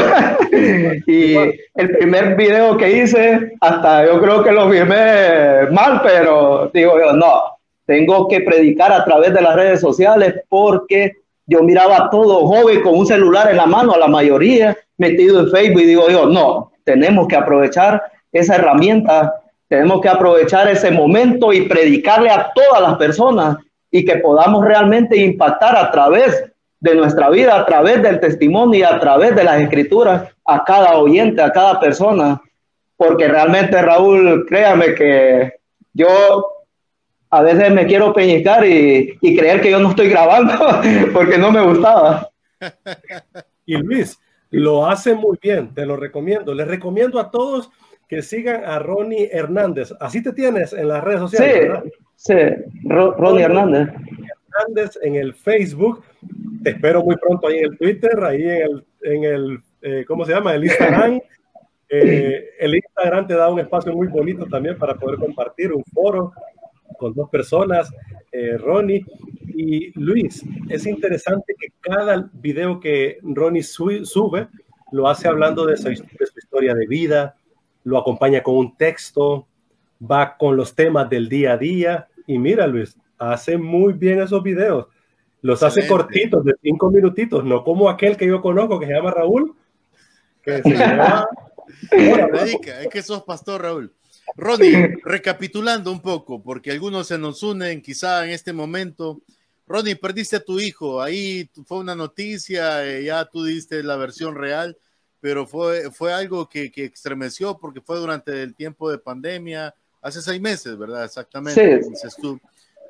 [1.07, 6.99] y el primer video que hice, hasta yo creo que lo firmé mal, pero digo
[6.99, 11.13] yo, no, tengo que predicar a través de las redes sociales porque
[11.47, 15.39] yo miraba a todo joven con un celular en la mano, a la mayoría metido
[15.39, 19.40] en Facebook, y digo yo, no, tenemos que aprovechar esa herramienta
[19.71, 23.55] tenemos que aprovechar ese momento y predicarle a todas las personas
[23.89, 26.43] y que podamos realmente impactar a través
[26.81, 30.97] de nuestra vida, a través del testimonio y a través de las escrituras a cada
[30.97, 32.41] oyente, a cada persona.
[32.97, 35.53] Porque realmente, Raúl, créame que
[35.93, 36.45] yo
[37.29, 40.51] a veces me quiero peñicar y, y creer que yo no estoy grabando
[41.13, 42.29] porque no me gustaba.
[43.63, 46.53] Y Luis, lo hace muy bien, te lo recomiendo.
[46.53, 47.69] Les recomiendo a todos
[48.11, 49.93] que sigan a Ronnie Hernández.
[50.01, 51.83] Así te tienes en las redes sociales, Sí, ¿verdad?
[52.17, 52.33] sí,
[52.83, 53.87] Ro- Ronnie Hernández.
[53.87, 56.03] Hernández en el Facebook.
[56.61, 60.25] Te espero muy pronto ahí en el Twitter, ahí en el, en el eh, ¿cómo
[60.25, 60.53] se llama?
[60.53, 61.19] El Instagram.
[61.93, 66.31] Eh, el Instagram te da un espacio muy bonito también para poder compartir un foro
[66.97, 67.91] con dos personas,
[68.31, 69.05] eh, Ronnie
[69.53, 70.41] y Luis.
[70.69, 74.47] Es interesante que cada video que Ronnie su- sube
[74.93, 77.35] lo hace hablando de su, de su historia de vida,
[77.83, 79.47] lo acompaña con un texto,
[80.01, 82.07] va con los temas del día a día.
[82.27, 84.87] Y mira, Luis, hace muy bien esos videos.
[85.41, 89.11] Los hace cortitos, de cinco minutitos, no como aquel que yo conozco que se llama
[89.11, 89.55] Raúl,
[90.43, 90.77] que se
[91.89, 93.93] Predica, es que sos pastor, Raúl.
[94.35, 99.21] Ronnie, recapitulando un poco, porque algunos se nos unen quizá en este momento.
[99.67, 104.35] Ronnie, perdiste a tu hijo, ahí fue una noticia, eh, ya tú diste la versión
[104.35, 104.77] real,
[105.21, 110.21] pero fue, fue algo que, que, estremeció porque fue durante el tiempo de pandemia, hace
[110.21, 111.05] seis meses, ¿verdad?
[111.05, 111.83] Exactamente.
[111.83, 112.39] Sí.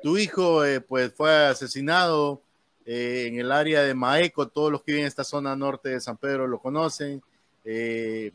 [0.02, 2.42] Tu hijo eh, pues fue asesinado
[2.86, 6.00] eh, en el área de Maeco, todos los que viven en esta zona norte de
[6.00, 7.22] San Pedro lo conocen.
[7.64, 8.32] Eh,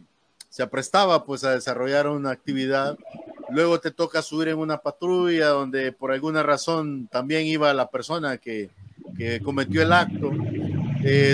[0.47, 2.97] se aprestaba pues a desarrollar una actividad.
[3.49, 8.37] Luego te toca subir en una patrulla donde por alguna razón también iba la persona
[8.37, 8.69] que,
[9.17, 10.31] que cometió el acto.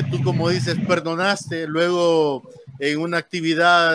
[0.09, 1.67] Tú como dices, perdonaste.
[1.67, 3.93] Luego en una actividad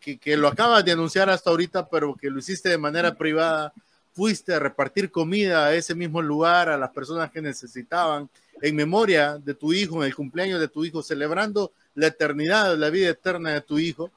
[0.00, 3.72] que, que, lo acabas de anunciar hasta ahorita, pero que lo hiciste de manera privada,
[4.12, 8.28] fuiste a repartir comida a ese mismo lugar, a las personas que necesitaban,
[8.60, 12.90] en memoria de tu hijo, en el cumpleaños de tu hijo, celebrando la eternidad, la
[12.90, 14.10] vida eterna de tu hijo.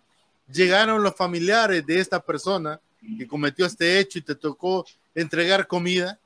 [0.52, 2.80] Llegaron los familiares de esta persona
[3.18, 6.20] que cometió este hecho y te tocó entregar comida.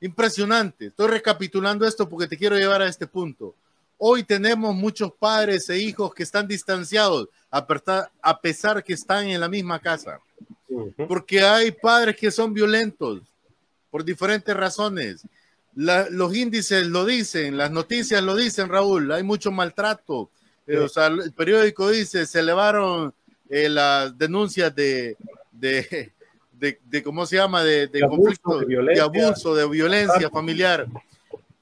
[0.00, 0.86] Impresionante.
[0.86, 3.54] Estoy recapitulando esto porque te quiero llevar a este punto.
[3.98, 9.48] Hoy tenemos muchos padres e hijos que están distanciados a pesar que están en la
[9.48, 10.20] misma casa
[11.08, 13.22] porque hay padres que son violentos
[13.90, 15.22] por diferentes razones.
[15.74, 20.30] los índices lo dicen, las noticias lo dicen, Raúl, hay mucho maltrato.
[20.66, 23.14] Eh, o sea, el periódico dice, se elevaron
[23.48, 25.16] eh, las denuncias de,
[25.52, 26.12] de,
[26.52, 27.62] de, ¿cómo se llama?
[27.64, 30.86] De, conflicto, de, abuso, de violencia familiar.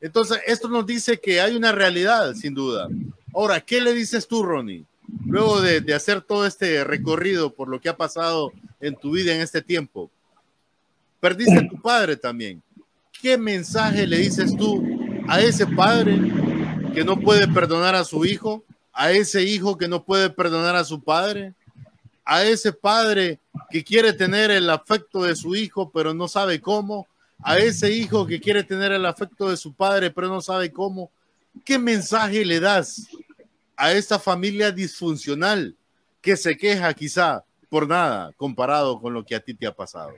[0.07, 2.88] Entonces, esto nos dice que hay una realidad, sin duda.
[3.35, 4.87] Ahora, ¿qué le dices tú, Ronnie?
[5.25, 9.40] luego de, hacer todo este recorrido por lo que ha pasado en tu vida en
[9.40, 10.11] este tiempo,
[11.21, 12.62] perdiste a tu padre también.
[13.21, 14.85] ¿Qué mensaje le dices tú
[15.29, 16.19] a ese padre
[16.95, 18.64] que no puede perdonar a su hijo?
[18.92, 21.55] ¿A ese hijo que no puede perdonar a su padre?
[22.25, 23.38] ¿A ese padre
[23.71, 27.07] que quiere tener el afecto de su hijo pero no sabe cómo?
[27.42, 31.11] ¿A ese hijo que quiere tener el afecto de su padre pero no sabe cómo?
[31.64, 33.09] ¿Qué mensaje le das
[33.77, 35.75] a esta familia disfuncional
[36.20, 40.11] que se queja quizá por nada comparado con lo que a ti te ha pasado?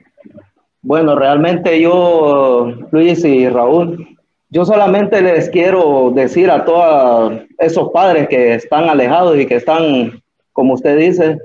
[0.81, 4.17] Bueno, realmente yo, Luis y Raúl,
[4.49, 10.23] yo solamente les quiero decir a todos esos padres que están alejados y que están,
[10.53, 11.37] como usted dice,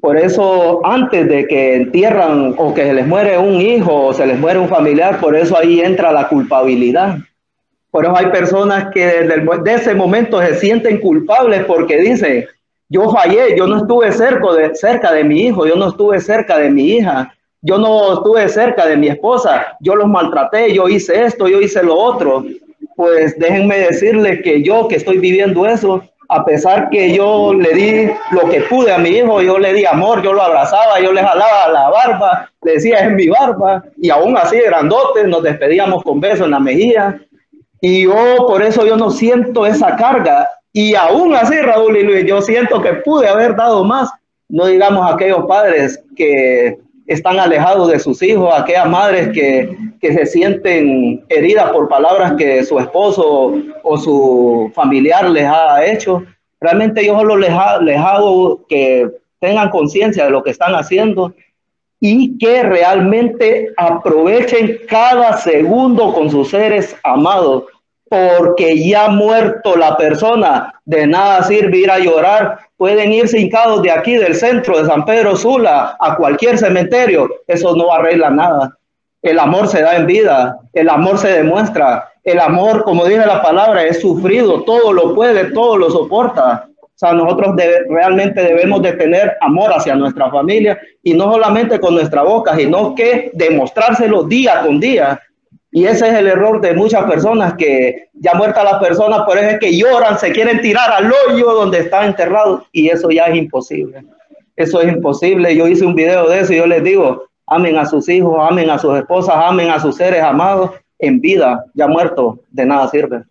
[0.00, 4.26] por eso antes de que entierran o que se les muere un hijo o se
[4.26, 7.18] les muere un familiar, por eso ahí entra la culpabilidad.
[7.90, 12.44] Por eso hay personas que desde ese momento se sienten culpables porque dicen,
[12.88, 16.58] yo fallé, yo no estuve cerca de, cerca de mi hijo, yo no estuve cerca
[16.58, 21.24] de mi hija, yo no estuve cerca de mi esposa, yo los maltraté, yo hice
[21.24, 22.44] esto, yo hice lo otro.
[22.94, 28.10] Pues déjenme decirles que yo que estoy viviendo eso, a pesar que yo le di
[28.32, 31.22] lo que pude a mi hijo, yo le di amor, yo lo abrazaba, yo le
[31.22, 36.20] jalaba la barba, le decía es mi barba, y aún así grandote, nos despedíamos con
[36.20, 37.20] besos en la mejilla,
[37.80, 40.48] y yo por eso yo no siento esa carga.
[40.72, 44.10] Y aún así, Raúl y Luis, yo siento que pude haber dado más.
[44.48, 50.26] No digamos aquellos padres que están alejados de sus hijos, aquellas madres que, que se
[50.26, 56.24] sienten heridas por palabras que su esposo o su familiar les ha hecho.
[56.60, 61.34] Realmente yo solo les, les hago que tengan conciencia de lo que están haciendo
[62.00, 67.64] y que realmente aprovechen cada segundo con sus seres amados,
[68.08, 72.58] porque ya muerto la persona, de nada sirve ir a llorar.
[72.76, 77.28] Pueden irse hincados de aquí, del centro de San Pedro Sula, a cualquier cementerio.
[77.46, 78.76] Eso no arregla nada.
[79.22, 82.12] El amor se da en vida, el amor se demuestra.
[82.22, 86.68] El amor, como dice la palabra, es sufrido, todo lo puede, todo lo soporta.
[86.80, 87.56] O sea, nosotros
[87.88, 92.94] realmente debemos de tener amor hacia nuestra familia y no solamente con nuestra boca, sino
[92.94, 95.20] que demostrárselo día con día.
[95.76, 99.50] Y ese es el error de muchas personas que ya muertas las personas, por eso
[99.50, 103.36] es que lloran, se quieren tirar al hoyo donde están enterrados y eso ya es
[103.36, 104.02] imposible.
[104.56, 105.54] Eso es imposible.
[105.54, 108.70] Yo hice un video de eso y yo les digo, amen a sus hijos, amen
[108.70, 113.24] a sus esposas, amen a sus seres amados en vida, ya muerto, de nada sirve.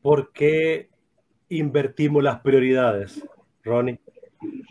[0.00, 0.88] ¿Por qué
[1.50, 3.22] invertimos las prioridades,
[3.64, 4.00] Ronnie?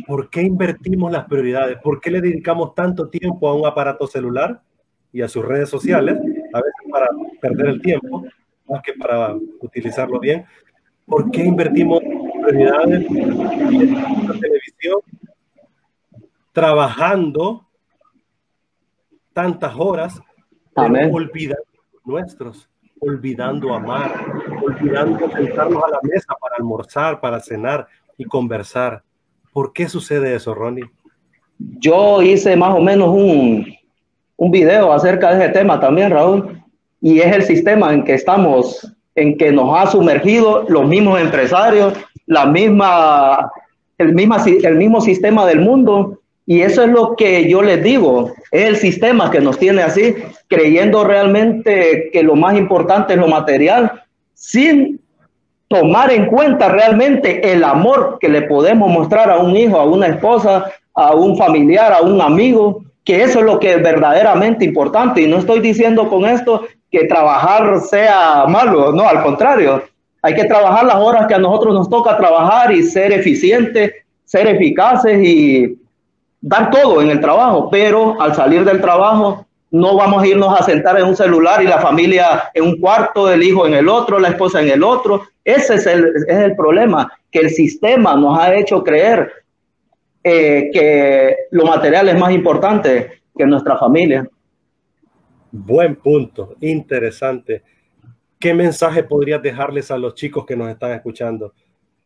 [0.07, 1.77] ¿Por qué invertimos las prioridades?
[1.83, 4.59] ¿Por qué le dedicamos tanto tiempo a un aparato celular
[5.13, 6.17] y a sus redes sociales?
[6.57, 7.07] A veces para
[7.41, 8.25] perder el tiempo,
[8.67, 10.45] más que para utilizarlo bien.
[11.05, 12.01] ¿Por qué invertimos
[12.41, 14.99] prioridades en la televisión
[16.51, 17.65] trabajando
[19.33, 20.19] tantas horas,
[20.75, 21.63] olvidando
[22.03, 22.69] nuestros?
[22.99, 24.11] olvidando amar,
[24.61, 27.87] olvidando sentarnos a la mesa para almorzar, para cenar
[28.17, 29.03] y conversar.
[29.53, 30.89] ¿Por qué sucede eso, Ronnie?
[31.57, 33.65] Yo hice más o menos un,
[34.37, 36.61] un video acerca de ese tema también, Raúl,
[37.01, 41.93] y es el sistema en que estamos, en que nos ha sumergido los mismos empresarios,
[42.27, 43.51] la misma,
[43.97, 48.31] el, misma, el mismo sistema del mundo, y eso es lo que yo les digo,
[48.51, 50.15] es el sistema que nos tiene así,
[50.47, 53.91] creyendo realmente que lo más importante es lo material,
[54.33, 55.01] sin
[55.67, 60.07] tomar en cuenta realmente el amor que le podemos mostrar a un hijo, a una
[60.07, 65.21] esposa, a un familiar, a un amigo, que eso es lo que es verdaderamente importante.
[65.21, 69.81] Y no estoy diciendo con esto que trabajar sea malo, no, al contrario,
[70.21, 73.93] hay que trabajar las horas que a nosotros nos toca trabajar y ser eficientes,
[74.25, 75.79] ser eficaces y
[76.41, 80.65] dar todo en el trabajo, pero al salir del trabajo no vamos a irnos a
[80.65, 84.19] sentar en un celular y la familia en un cuarto, el hijo en el otro,
[84.19, 85.23] la esposa en el otro.
[85.45, 89.31] Ese es el, es el problema, que el sistema nos ha hecho creer
[90.23, 94.27] eh, que lo material es más importante que nuestra familia.
[95.51, 97.63] Buen punto, interesante.
[98.39, 101.53] ¿Qué mensaje podrías dejarles a los chicos que nos están escuchando,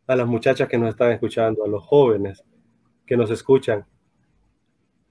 [0.06, 2.42] a las muchachas que nos están escuchando, a los jóvenes
[3.06, 3.84] que nos escuchan?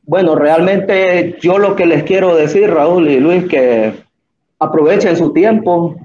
[0.03, 3.93] Bueno, realmente yo lo que les quiero decir, Raúl y Luis, que
[4.57, 5.95] aprovechen su tiempo,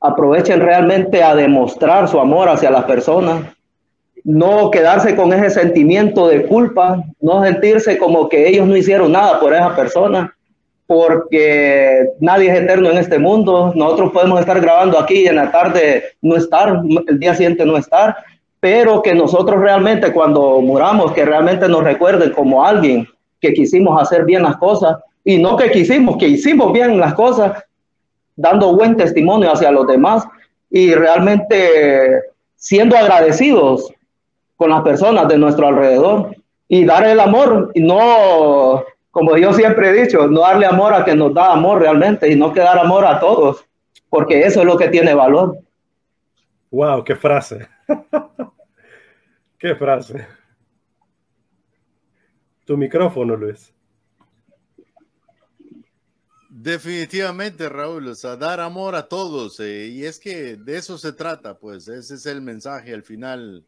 [0.00, 3.54] aprovechen realmente a demostrar su amor hacia las personas,
[4.24, 9.38] no quedarse con ese sentimiento de culpa, no sentirse como que ellos no hicieron nada
[9.38, 10.34] por esa persona,
[10.86, 13.72] porque nadie es eterno en este mundo.
[13.74, 17.76] Nosotros podemos estar grabando aquí y en la tarde no estar, el día siguiente no
[17.76, 18.16] estar,
[18.60, 23.06] pero que nosotros realmente cuando muramos, que realmente nos recuerden como alguien
[23.40, 27.62] que quisimos hacer bien las cosas y no que quisimos, que hicimos bien las cosas,
[28.36, 30.24] dando buen testimonio hacia los demás
[30.70, 32.22] y realmente
[32.56, 33.92] siendo agradecidos
[34.56, 36.36] con las personas de nuestro alrededor
[36.68, 41.04] y dar el amor y no, como yo siempre he dicho, no darle amor a
[41.04, 43.64] que nos da amor realmente y no que dar amor a todos,
[44.08, 45.58] porque eso es lo que tiene valor.
[46.70, 47.68] Wow, qué frase.
[49.58, 50.26] qué frase.
[52.64, 53.72] Tu micrófono, Luis.
[56.48, 61.12] Definitivamente, Raúl, o sea, dar amor a todos, eh, y es que de eso se
[61.12, 63.64] trata, pues ese es el mensaje al final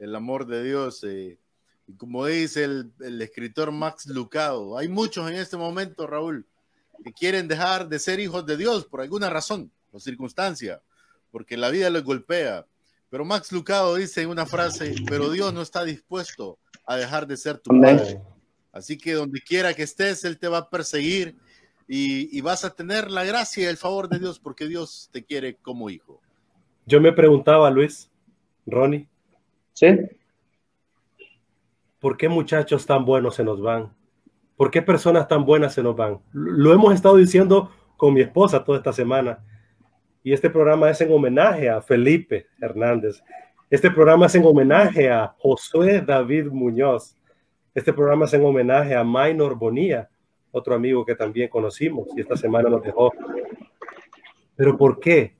[0.00, 1.04] el amor de Dios.
[1.04, 1.38] Eh,
[1.86, 6.46] y como dice el, el, escritor Max Lucado, hay muchos en este momento, Raúl,
[7.04, 10.80] que quieren dejar de ser hijos de Dios por alguna razón o circunstancia,
[11.30, 12.66] porque la vida les golpea.
[13.10, 17.36] Pero Max Lucado dice en una frase, pero Dios no está dispuesto a dejar de
[17.36, 18.20] ser tu padre.
[18.72, 21.36] Así que donde quiera que estés, Él te va a perseguir
[21.88, 25.24] y, y vas a tener la gracia y el favor de Dios porque Dios te
[25.24, 26.20] quiere como hijo.
[26.86, 28.08] Yo me preguntaba, Luis,
[28.64, 29.08] Ronnie,
[31.98, 33.92] ¿Por qué muchachos tan buenos se nos van?
[34.56, 36.20] ¿Por qué personas tan buenas se nos van?
[36.32, 39.44] Lo hemos estado diciendo con mi esposa toda esta semana.
[40.22, 43.22] Y este programa es en homenaje a Felipe Hernández.
[43.70, 47.16] Este programa es en homenaje a Josué David Muñoz.
[47.74, 50.10] Este programa es en homenaje a Maynor Bonía,
[50.50, 53.12] otro amigo que también conocimos y esta semana nos dejó.
[54.56, 55.36] Pero ¿por qué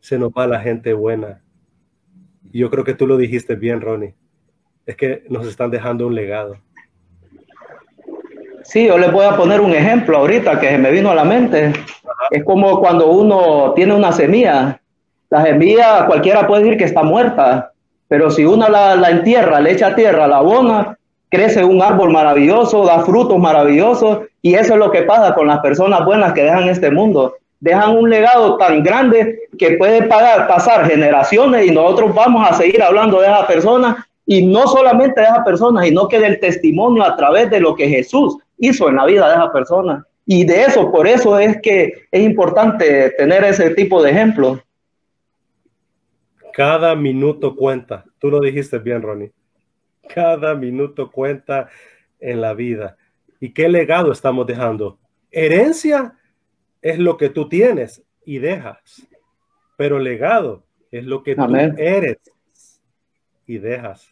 [0.00, 1.42] se nos va la gente buena?
[2.56, 4.14] Yo creo que tú lo dijiste bien, Ronnie.
[4.86, 6.56] Es que nos están dejando un legado.
[8.64, 11.72] Sí, yo les voy a poner un ejemplo ahorita que me vino a la mente.
[12.30, 14.80] Es como cuando uno tiene una semilla.
[15.28, 17.72] La semilla cualquiera puede decir que está muerta,
[18.08, 20.98] pero si uno la, la entierra, le echa tierra, la abona,
[21.28, 25.58] crece un árbol maravilloso, da frutos maravillosos y eso es lo que pasa con las
[25.58, 31.66] personas buenas que dejan este mundo dejan un legado tan grande que puede pasar generaciones
[31.66, 35.82] y nosotros vamos a seguir hablando de esa persona y no solamente de esa persona,
[35.82, 39.34] sino que del testimonio a través de lo que Jesús hizo en la vida de
[39.34, 40.06] esa persona.
[40.26, 44.58] Y de eso, por eso es que es importante tener ese tipo de ejemplos.
[46.52, 48.04] Cada minuto cuenta.
[48.18, 49.30] Tú lo dijiste bien, Ronnie.
[50.12, 51.68] Cada minuto cuenta
[52.18, 52.96] en la vida.
[53.38, 54.98] ¿Y qué legado estamos dejando?
[55.30, 56.14] Herencia
[56.86, 59.08] es lo que tú tienes y dejas,
[59.76, 61.74] pero legado es lo que Amén.
[61.74, 62.18] tú eres
[63.44, 64.08] y dejas.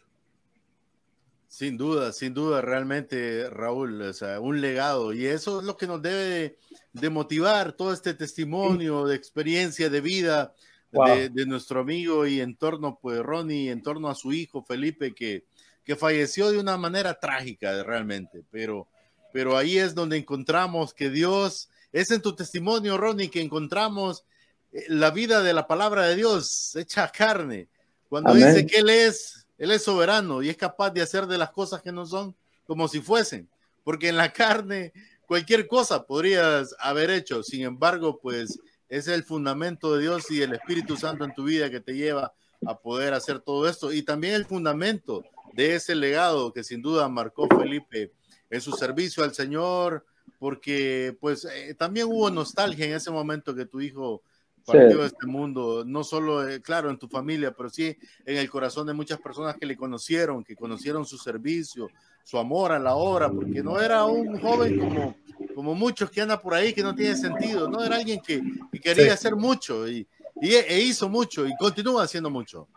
[1.47, 5.13] Sin duda, sin duda, realmente, Raúl, o sea, un legado.
[5.13, 6.57] Y eso es lo que nos debe
[6.91, 10.53] de motivar todo este testimonio de experiencia de vida
[10.91, 11.07] wow.
[11.07, 15.13] de, de, nuestro amigo y en torno, pues, Ronnie, en torno a su hijo Felipe,
[15.13, 15.45] que,
[15.85, 18.43] que falleció de una manera trágica realmente.
[18.51, 18.89] Pero,
[19.31, 24.25] pero ahí es donde encontramos que Dios es en tu testimonio, Ronnie, que encontramos
[24.73, 27.69] eh, la vida de la palabra de Dios hecha carne.
[28.09, 28.47] Cuando Amén.
[28.47, 31.81] dice que Él es Él es soberano y es capaz de hacer de las cosas
[31.81, 32.35] que no son
[32.67, 33.47] como si fuesen,
[33.85, 34.91] porque en la carne
[35.25, 37.43] cualquier cosa podrías haber hecho.
[37.43, 41.69] Sin embargo, pues es el fundamento de Dios y el Espíritu Santo en tu vida
[41.69, 42.33] que te lleva
[42.67, 43.93] a poder hacer todo esto.
[43.93, 45.23] Y también el fundamento
[45.53, 48.11] de ese legado que sin duda marcó Felipe
[48.49, 50.05] en su servicio al Señor,
[50.45, 54.21] porque pues eh, también hubo nostalgia en ese momento que tu hijo
[54.63, 58.47] partió de este mundo, no solo, eh, claro, en tu familia, pero sí en el
[58.47, 61.89] corazón de muchas personas que le conocieron, que conocieron su servicio,
[62.23, 65.15] su amor a la obra, porque no era un joven como,
[65.55, 68.39] como muchos que anda por ahí que no tiene sentido, no era alguien que,
[68.79, 70.07] quería hacer mucho y,
[70.39, 72.67] e hizo mucho y continúa haciendo mucho.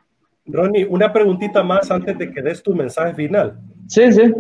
[0.47, 3.61] Ronnie, una preguntita más antes de que des tu mensaje final.
[3.89, 4.33] Sí, sí.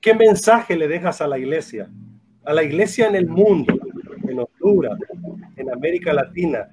[0.00, 1.90] ¿Qué, mensaje le dejas a la iglesia?
[2.44, 3.74] A la iglesia en el mundo,
[4.28, 4.98] en Honduras,
[5.56, 6.68] en América Latina.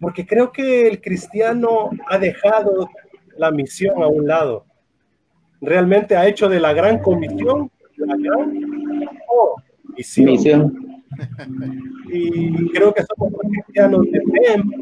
[0.00, 2.88] Porque creo que el cristiano ha dejado
[3.36, 4.64] la misión a un lado.
[5.60, 7.70] Realmente ha hecho de la gran comisión
[8.06, 8.52] la gran
[9.96, 10.96] misión.
[12.12, 14.80] Y creo que somos cristianos de templo,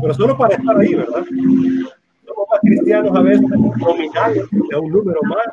[0.00, 1.24] pero solo para estar ahí, ¿verdad?
[2.30, 5.46] Somos más cristianos a veces nominales de un número más,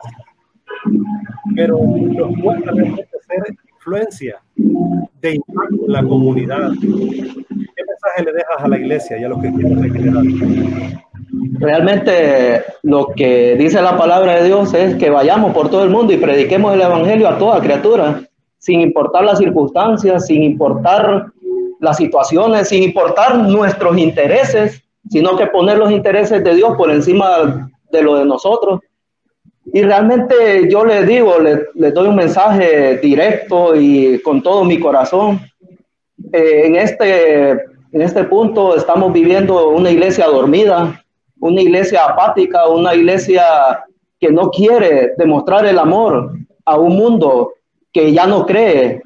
[1.55, 6.71] pero nos cuesta realmente ser influencia de impacto en la comunidad.
[6.79, 11.03] ¿Qué mensaje le dejas a la iglesia y a los cristianos en general?
[11.59, 16.13] Realmente lo que dice la palabra de Dios es que vayamos por todo el mundo
[16.13, 18.21] y prediquemos el Evangelio a toda criatura,
[18.59, 21.31] sin importar las circunstancias, sin importar
[21.79, 27.69] las situaciones, sin importar nuestros intereses, sino que poner los intereses de Dios por encima
[27.91, 28.81] de lo de nosotros.
[29.73, 35.41] Y realmente yo les digo, les, doy un mensaje directo y con todo mi corazón.
[36.31, 41.03] Eh, en, este, en este punto estamos viviendo una iglesia dormida,
[41.39, 43.43] una iglesia apática, una iglesia
[44.19, 46.31] que no quiere demostrar el amor
[46.65, 47.53] a un mundo
[47.91, 49.01] que ya no cree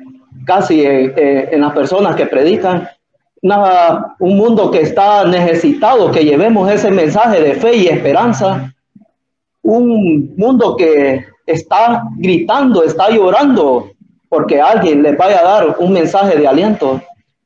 [0.46, 2.88] casi eh, en las personas que predican.
[3.42, 8.74] Un mundo que está necesitado que llevemos ese mensaje de fe y esperanza.
[9.64, 13.92] Un mundo que está gritando, está llorando
[14.30, 17.02] porque alguien les vaya a dar un mensaje de aliento.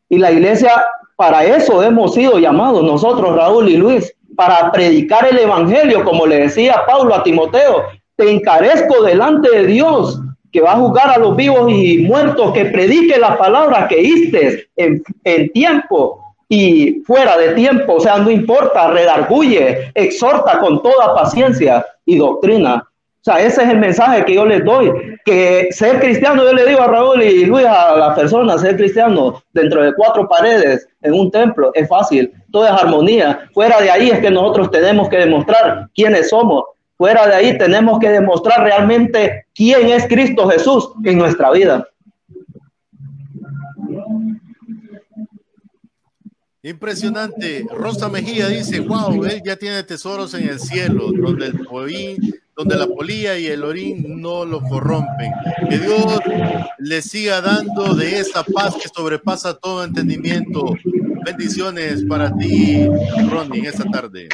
[0.10, 0.86] Y la iglesia,
[1.16, 6.42] para eso hemos sido llamados nosotros, Raúl y Luis, para predicar el Evangelio, como le
[6.42, 7.84] decía Pablo a Timoteo,
[8.18, 10.22] te encarezco delante de Dios
[10.52, 14.70] que va a juzgar a los vivos y muertos, que predique la palabra que histe
[14.76, 21.16] en, en tiempo y fuera de tiempo, o sea, no importa, redarguye, exhorta con toda
[21.16, 22.88] paciencia y doctrina.
[23.28, 24.92] O sea, ese es el mensaje que yo les doy,
[25.26, 29.42] que ser cristiano, yo le digo a Raúl y Luis, a las personas, ser cristiano
[29.52, 33.50] dentro de cuatro paredes en un templo es fácil, todo es armonía.
[33.52, 36.66] Fuera de ahí es que nosotros tenemos que demostrar quiénes somos,
[36.98, 41.88] Fuera de ahí tenemos que demostrar realmente quién es Cristo Jesús en nuestra vida.
[46.66, 47.64] Impresionante.
[47.72, 51.60] Rosa Mejía dice, wow, él ya tiene tesoros en el cielo, donde el
[52.56, 55.32] donde la polilla y el orín no lo corrompen.
[55.70, 56.20] Que Dios
[56.80, 60.74] le siga dando de esa paz que sobrepasa todo entendimiento.
[61.24, 62.88] Bendiciones para ti,
[63.30, 64.30] Ronnie, en esta tarde.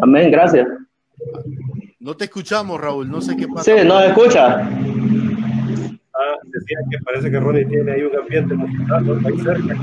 [0.00, 0.68] Amén, gracias.
[2.08, 3.64] No te escuchamos, Raúl, no sé qué pasa.
[3.64, 4.62] Sí, no escucha.
[4.62, 9.76] Ah, decía que parece que Ronnie tiene ahí un ambiente musical, ahí cerca.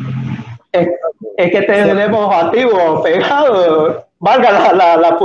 [0.71, 5.17] Es, que tenemos activo pegado, valga la, la, la,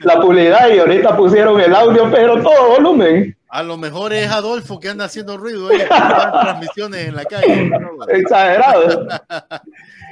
[0.00, 3.36] la publicidad y ahorita pusieron el audio, pero todo volumen.
[3.50, 7.70] A lo mejor es Adolfo que anda haciendo ruido ahí, transmisiones en la calle.
[8.08, 9.06] Exagerado.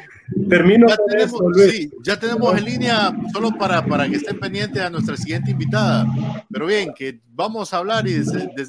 [0.48, 0.88] Termino.
[0.88, 5.16] Ya tenemos, sí, ya tenemos en línea, solo para, para que estén pendientes a nuestra
[5.16, 6.06] siguiente invitada.
[6.50, 8.14] Pero bien, que vamos a hablar y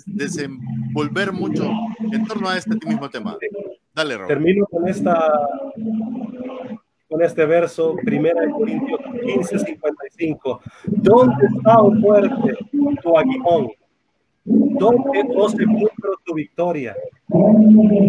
[0.06, 1.70] desenvolver mucho
[2.12, 3.38] en torno a este mismo tema.
[3.94, 4.28] Dale, Raúl.
[4.28, 5.32] Termino con esta
[7.10, 10.62] con este verso, primera de Corintios 15, 55.
[10.88, 12.58] ¿Dónde está, oh fuerte,
[13.02, 13.70] tu aguijón?
[14.50, 16.96] ¿Dónde, oh sepulcro, tu victoria?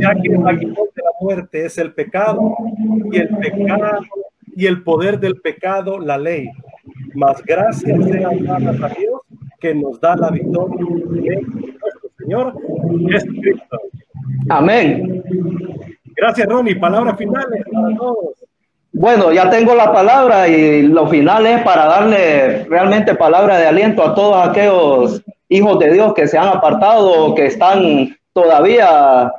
[0.00, 2.54] Ya que el aguijón de la muerte es el pecado,
[3.10, 4.00] y el pecado
[4.54, 6.48] y el poder del pecado, la ley.
[7.14, 9.20] Más gracias sean dadas a Dios
[9.60, 12.54] que nos da la victoria nuestro Señor
[13.10, 13.80] Jesucristo.
[14.48, 15.22] Amén.
[16.16, 16.76] Gracias, Ronnie.
[16.76, 18.34] Palabras finales para todos.
[18.92, 24.02] Bueno, ya tengo la palabra y lo final es para darle realmente palabra de aliento
[24.02, 29.32] a todos aquellos hijos de Dios que se han apartado, que están todavía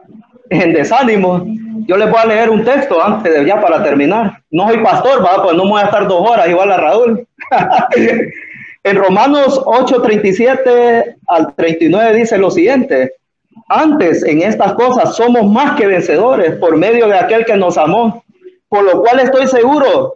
[0.49, 1.45] en desánimo
[1.89, 4.43] yo les voy a leer un texto antes de ya para terminar.
[4.51, 5.41] No soy pastor, ¿va?
[5.41, 7.27] pues no voy a estar dos horas igual a Raúl.
[8.83, 13.13] en Romanos 8, 37 al 39 dice lo siguiente.
[13.67, 18.23] Antes en estas cosas somos más que vencedores por medio de aquel que nos amó,
[18.67, 20.13] por lo cual estoy seguro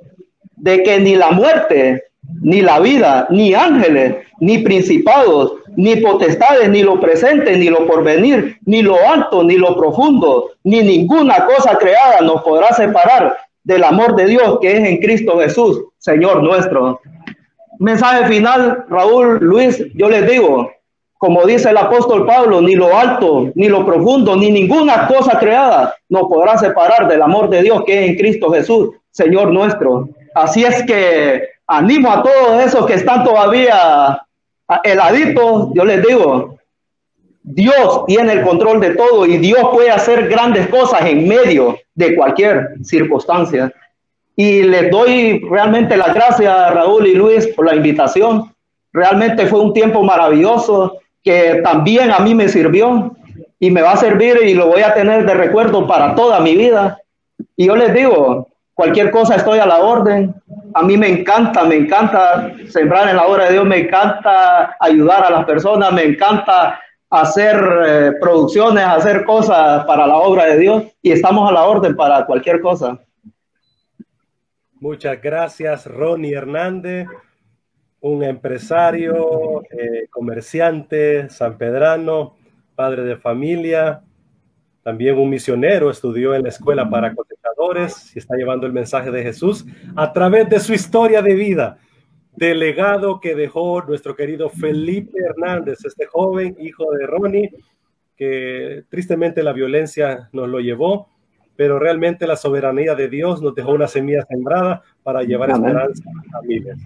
[0.55, 2.03] de que ni la muerte,
[2.41, 8.57] ni la vida, ni ángeles, ni principados, ni potestades, ni lo presente, ni lo porvenir,
[8.65, 14.15] ni lo alto, ni lo profundo, ni ninguna cosa creada nos podrá separar del amor
[14.15, 16.99] de Dios que es en Cristo Jesús, Señor nuestro.
[17.79, 20.69] Mensaje final, Raúl, Luis, yo les digo,
[21.17, 25.95] como dice el apóstol Pablo, ni lo alto, ni lo profundo, ni ninguna cosa creada
[26.09, 30.09] nos podrá separar del amor de Dios que es en Cristo Jesús, Señor nuestro.
[30.35, 34.21] Así es que animo a todos esos que están todavía
[34.83, 36.57] heladitos, yo les digo,
[37.43, 42.15] Dios tiene el control de todo y Dios puede hacer grandes cosas en medio de
[42.15, 43.71] cualquier circunstancia.
[44.35, 48.51] Y les doy realmente las gracias, Raúl y Luis, por la invitación.
[48.91, 53.15] Realmente fue un tiempo maravilloso que también a mí me sirvió
[53.59, 56.55] y me va a servir y lo voy a tener de recuerdo para toda mi
[56.55, 56.99] vida.
[57.55, 60.33] Y yo les digo, cualquier cosa estoy a la orden.
[60.73, 65.25] A mí me encanta, me encanta sembrar en la obra de Dios, me encanta ayudar
[65.25, 67.55] a las personas, me encanta hacer
[67.85, 72.25] eh, producciones, hacer cosas para la obra de Dios y estamos a la orden para
[72.25, 72.99] cualquier cosa.
[74.79, 77.07] Muchas gracias, Ronnie Hernández,
[78.01, 82.35] un empresario, eh, comerciante, sanpedrano,
[82.75, 84.01] padre de familia,
[84.81, 87.13] también un misionero, estudió en la escuela para
[88.13, 89.65] y está llevando el mensaje de Jesús
[89.95, 91.77] a través de su historia de vida,
[92.35, 97.51] del legado que dejó nuestro querido Felipe Hernández, este joven hijo de Ronnie,
[98.15, 101.09] que tristemente la violencia nos lo llevó,
[101.55, 106.31] pero realmente la soberanía de Dios nos dejó una semilla sembrada para llevar esperanza a
[106.31, 106.79] familias.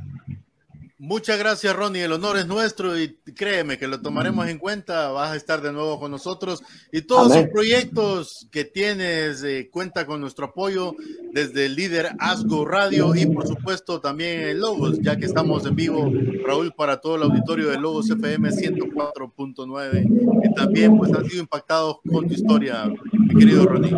[0.99, 2.01] Muchas gracias, Ronnie.
[2.01, 5.11] El honor es nuestro y créeme que lo tomaremos en cuenta.
[5.11, 10.07] Vas a estar de nuevo con nosotros y todos los proyectos que tienes, eh, cuenta
[10.07, 10.95] con nuestro apoyo
[11.33, 15.75] desde el líder Asgo Radio y por supuesto también el Logos, ya que estamos en
[15.75, 16.11] vivo,
[16.43, 21.97] Raúl, para todo el auditorio de Logos FM 104.9 y también pues han sido impactados
[22.11, 23.93] con tu historia, mi querido Ronnie.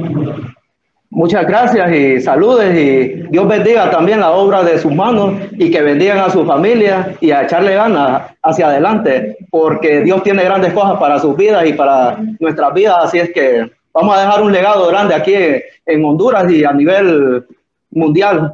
[1.12, 5.82] Muchas gracias y saludes y Dios bendiga también la obra de sus manos y que
[5.82, 11.00] bendigan a su familia y a echarle ganas hacia adelante porque Dios tiene grandes cosas
[11.00, 14.88] para sus vidas y para nuestras vidas, así es que vamos a dejar un legado
[14.88, 17.44] grande aquí en Honduras y a nivel
[17.90, 18.54] mundial.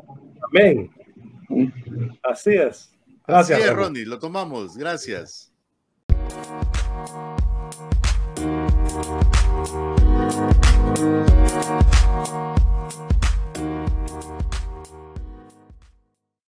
[0.49, 0.89] Amén.
[2.23, 2.89] Así es.
[3.27, 3.59] Gracias.
[3.59, 4.77] Así es, Ronnie, lo tomamos.
[4.77, 5.51] Gracias.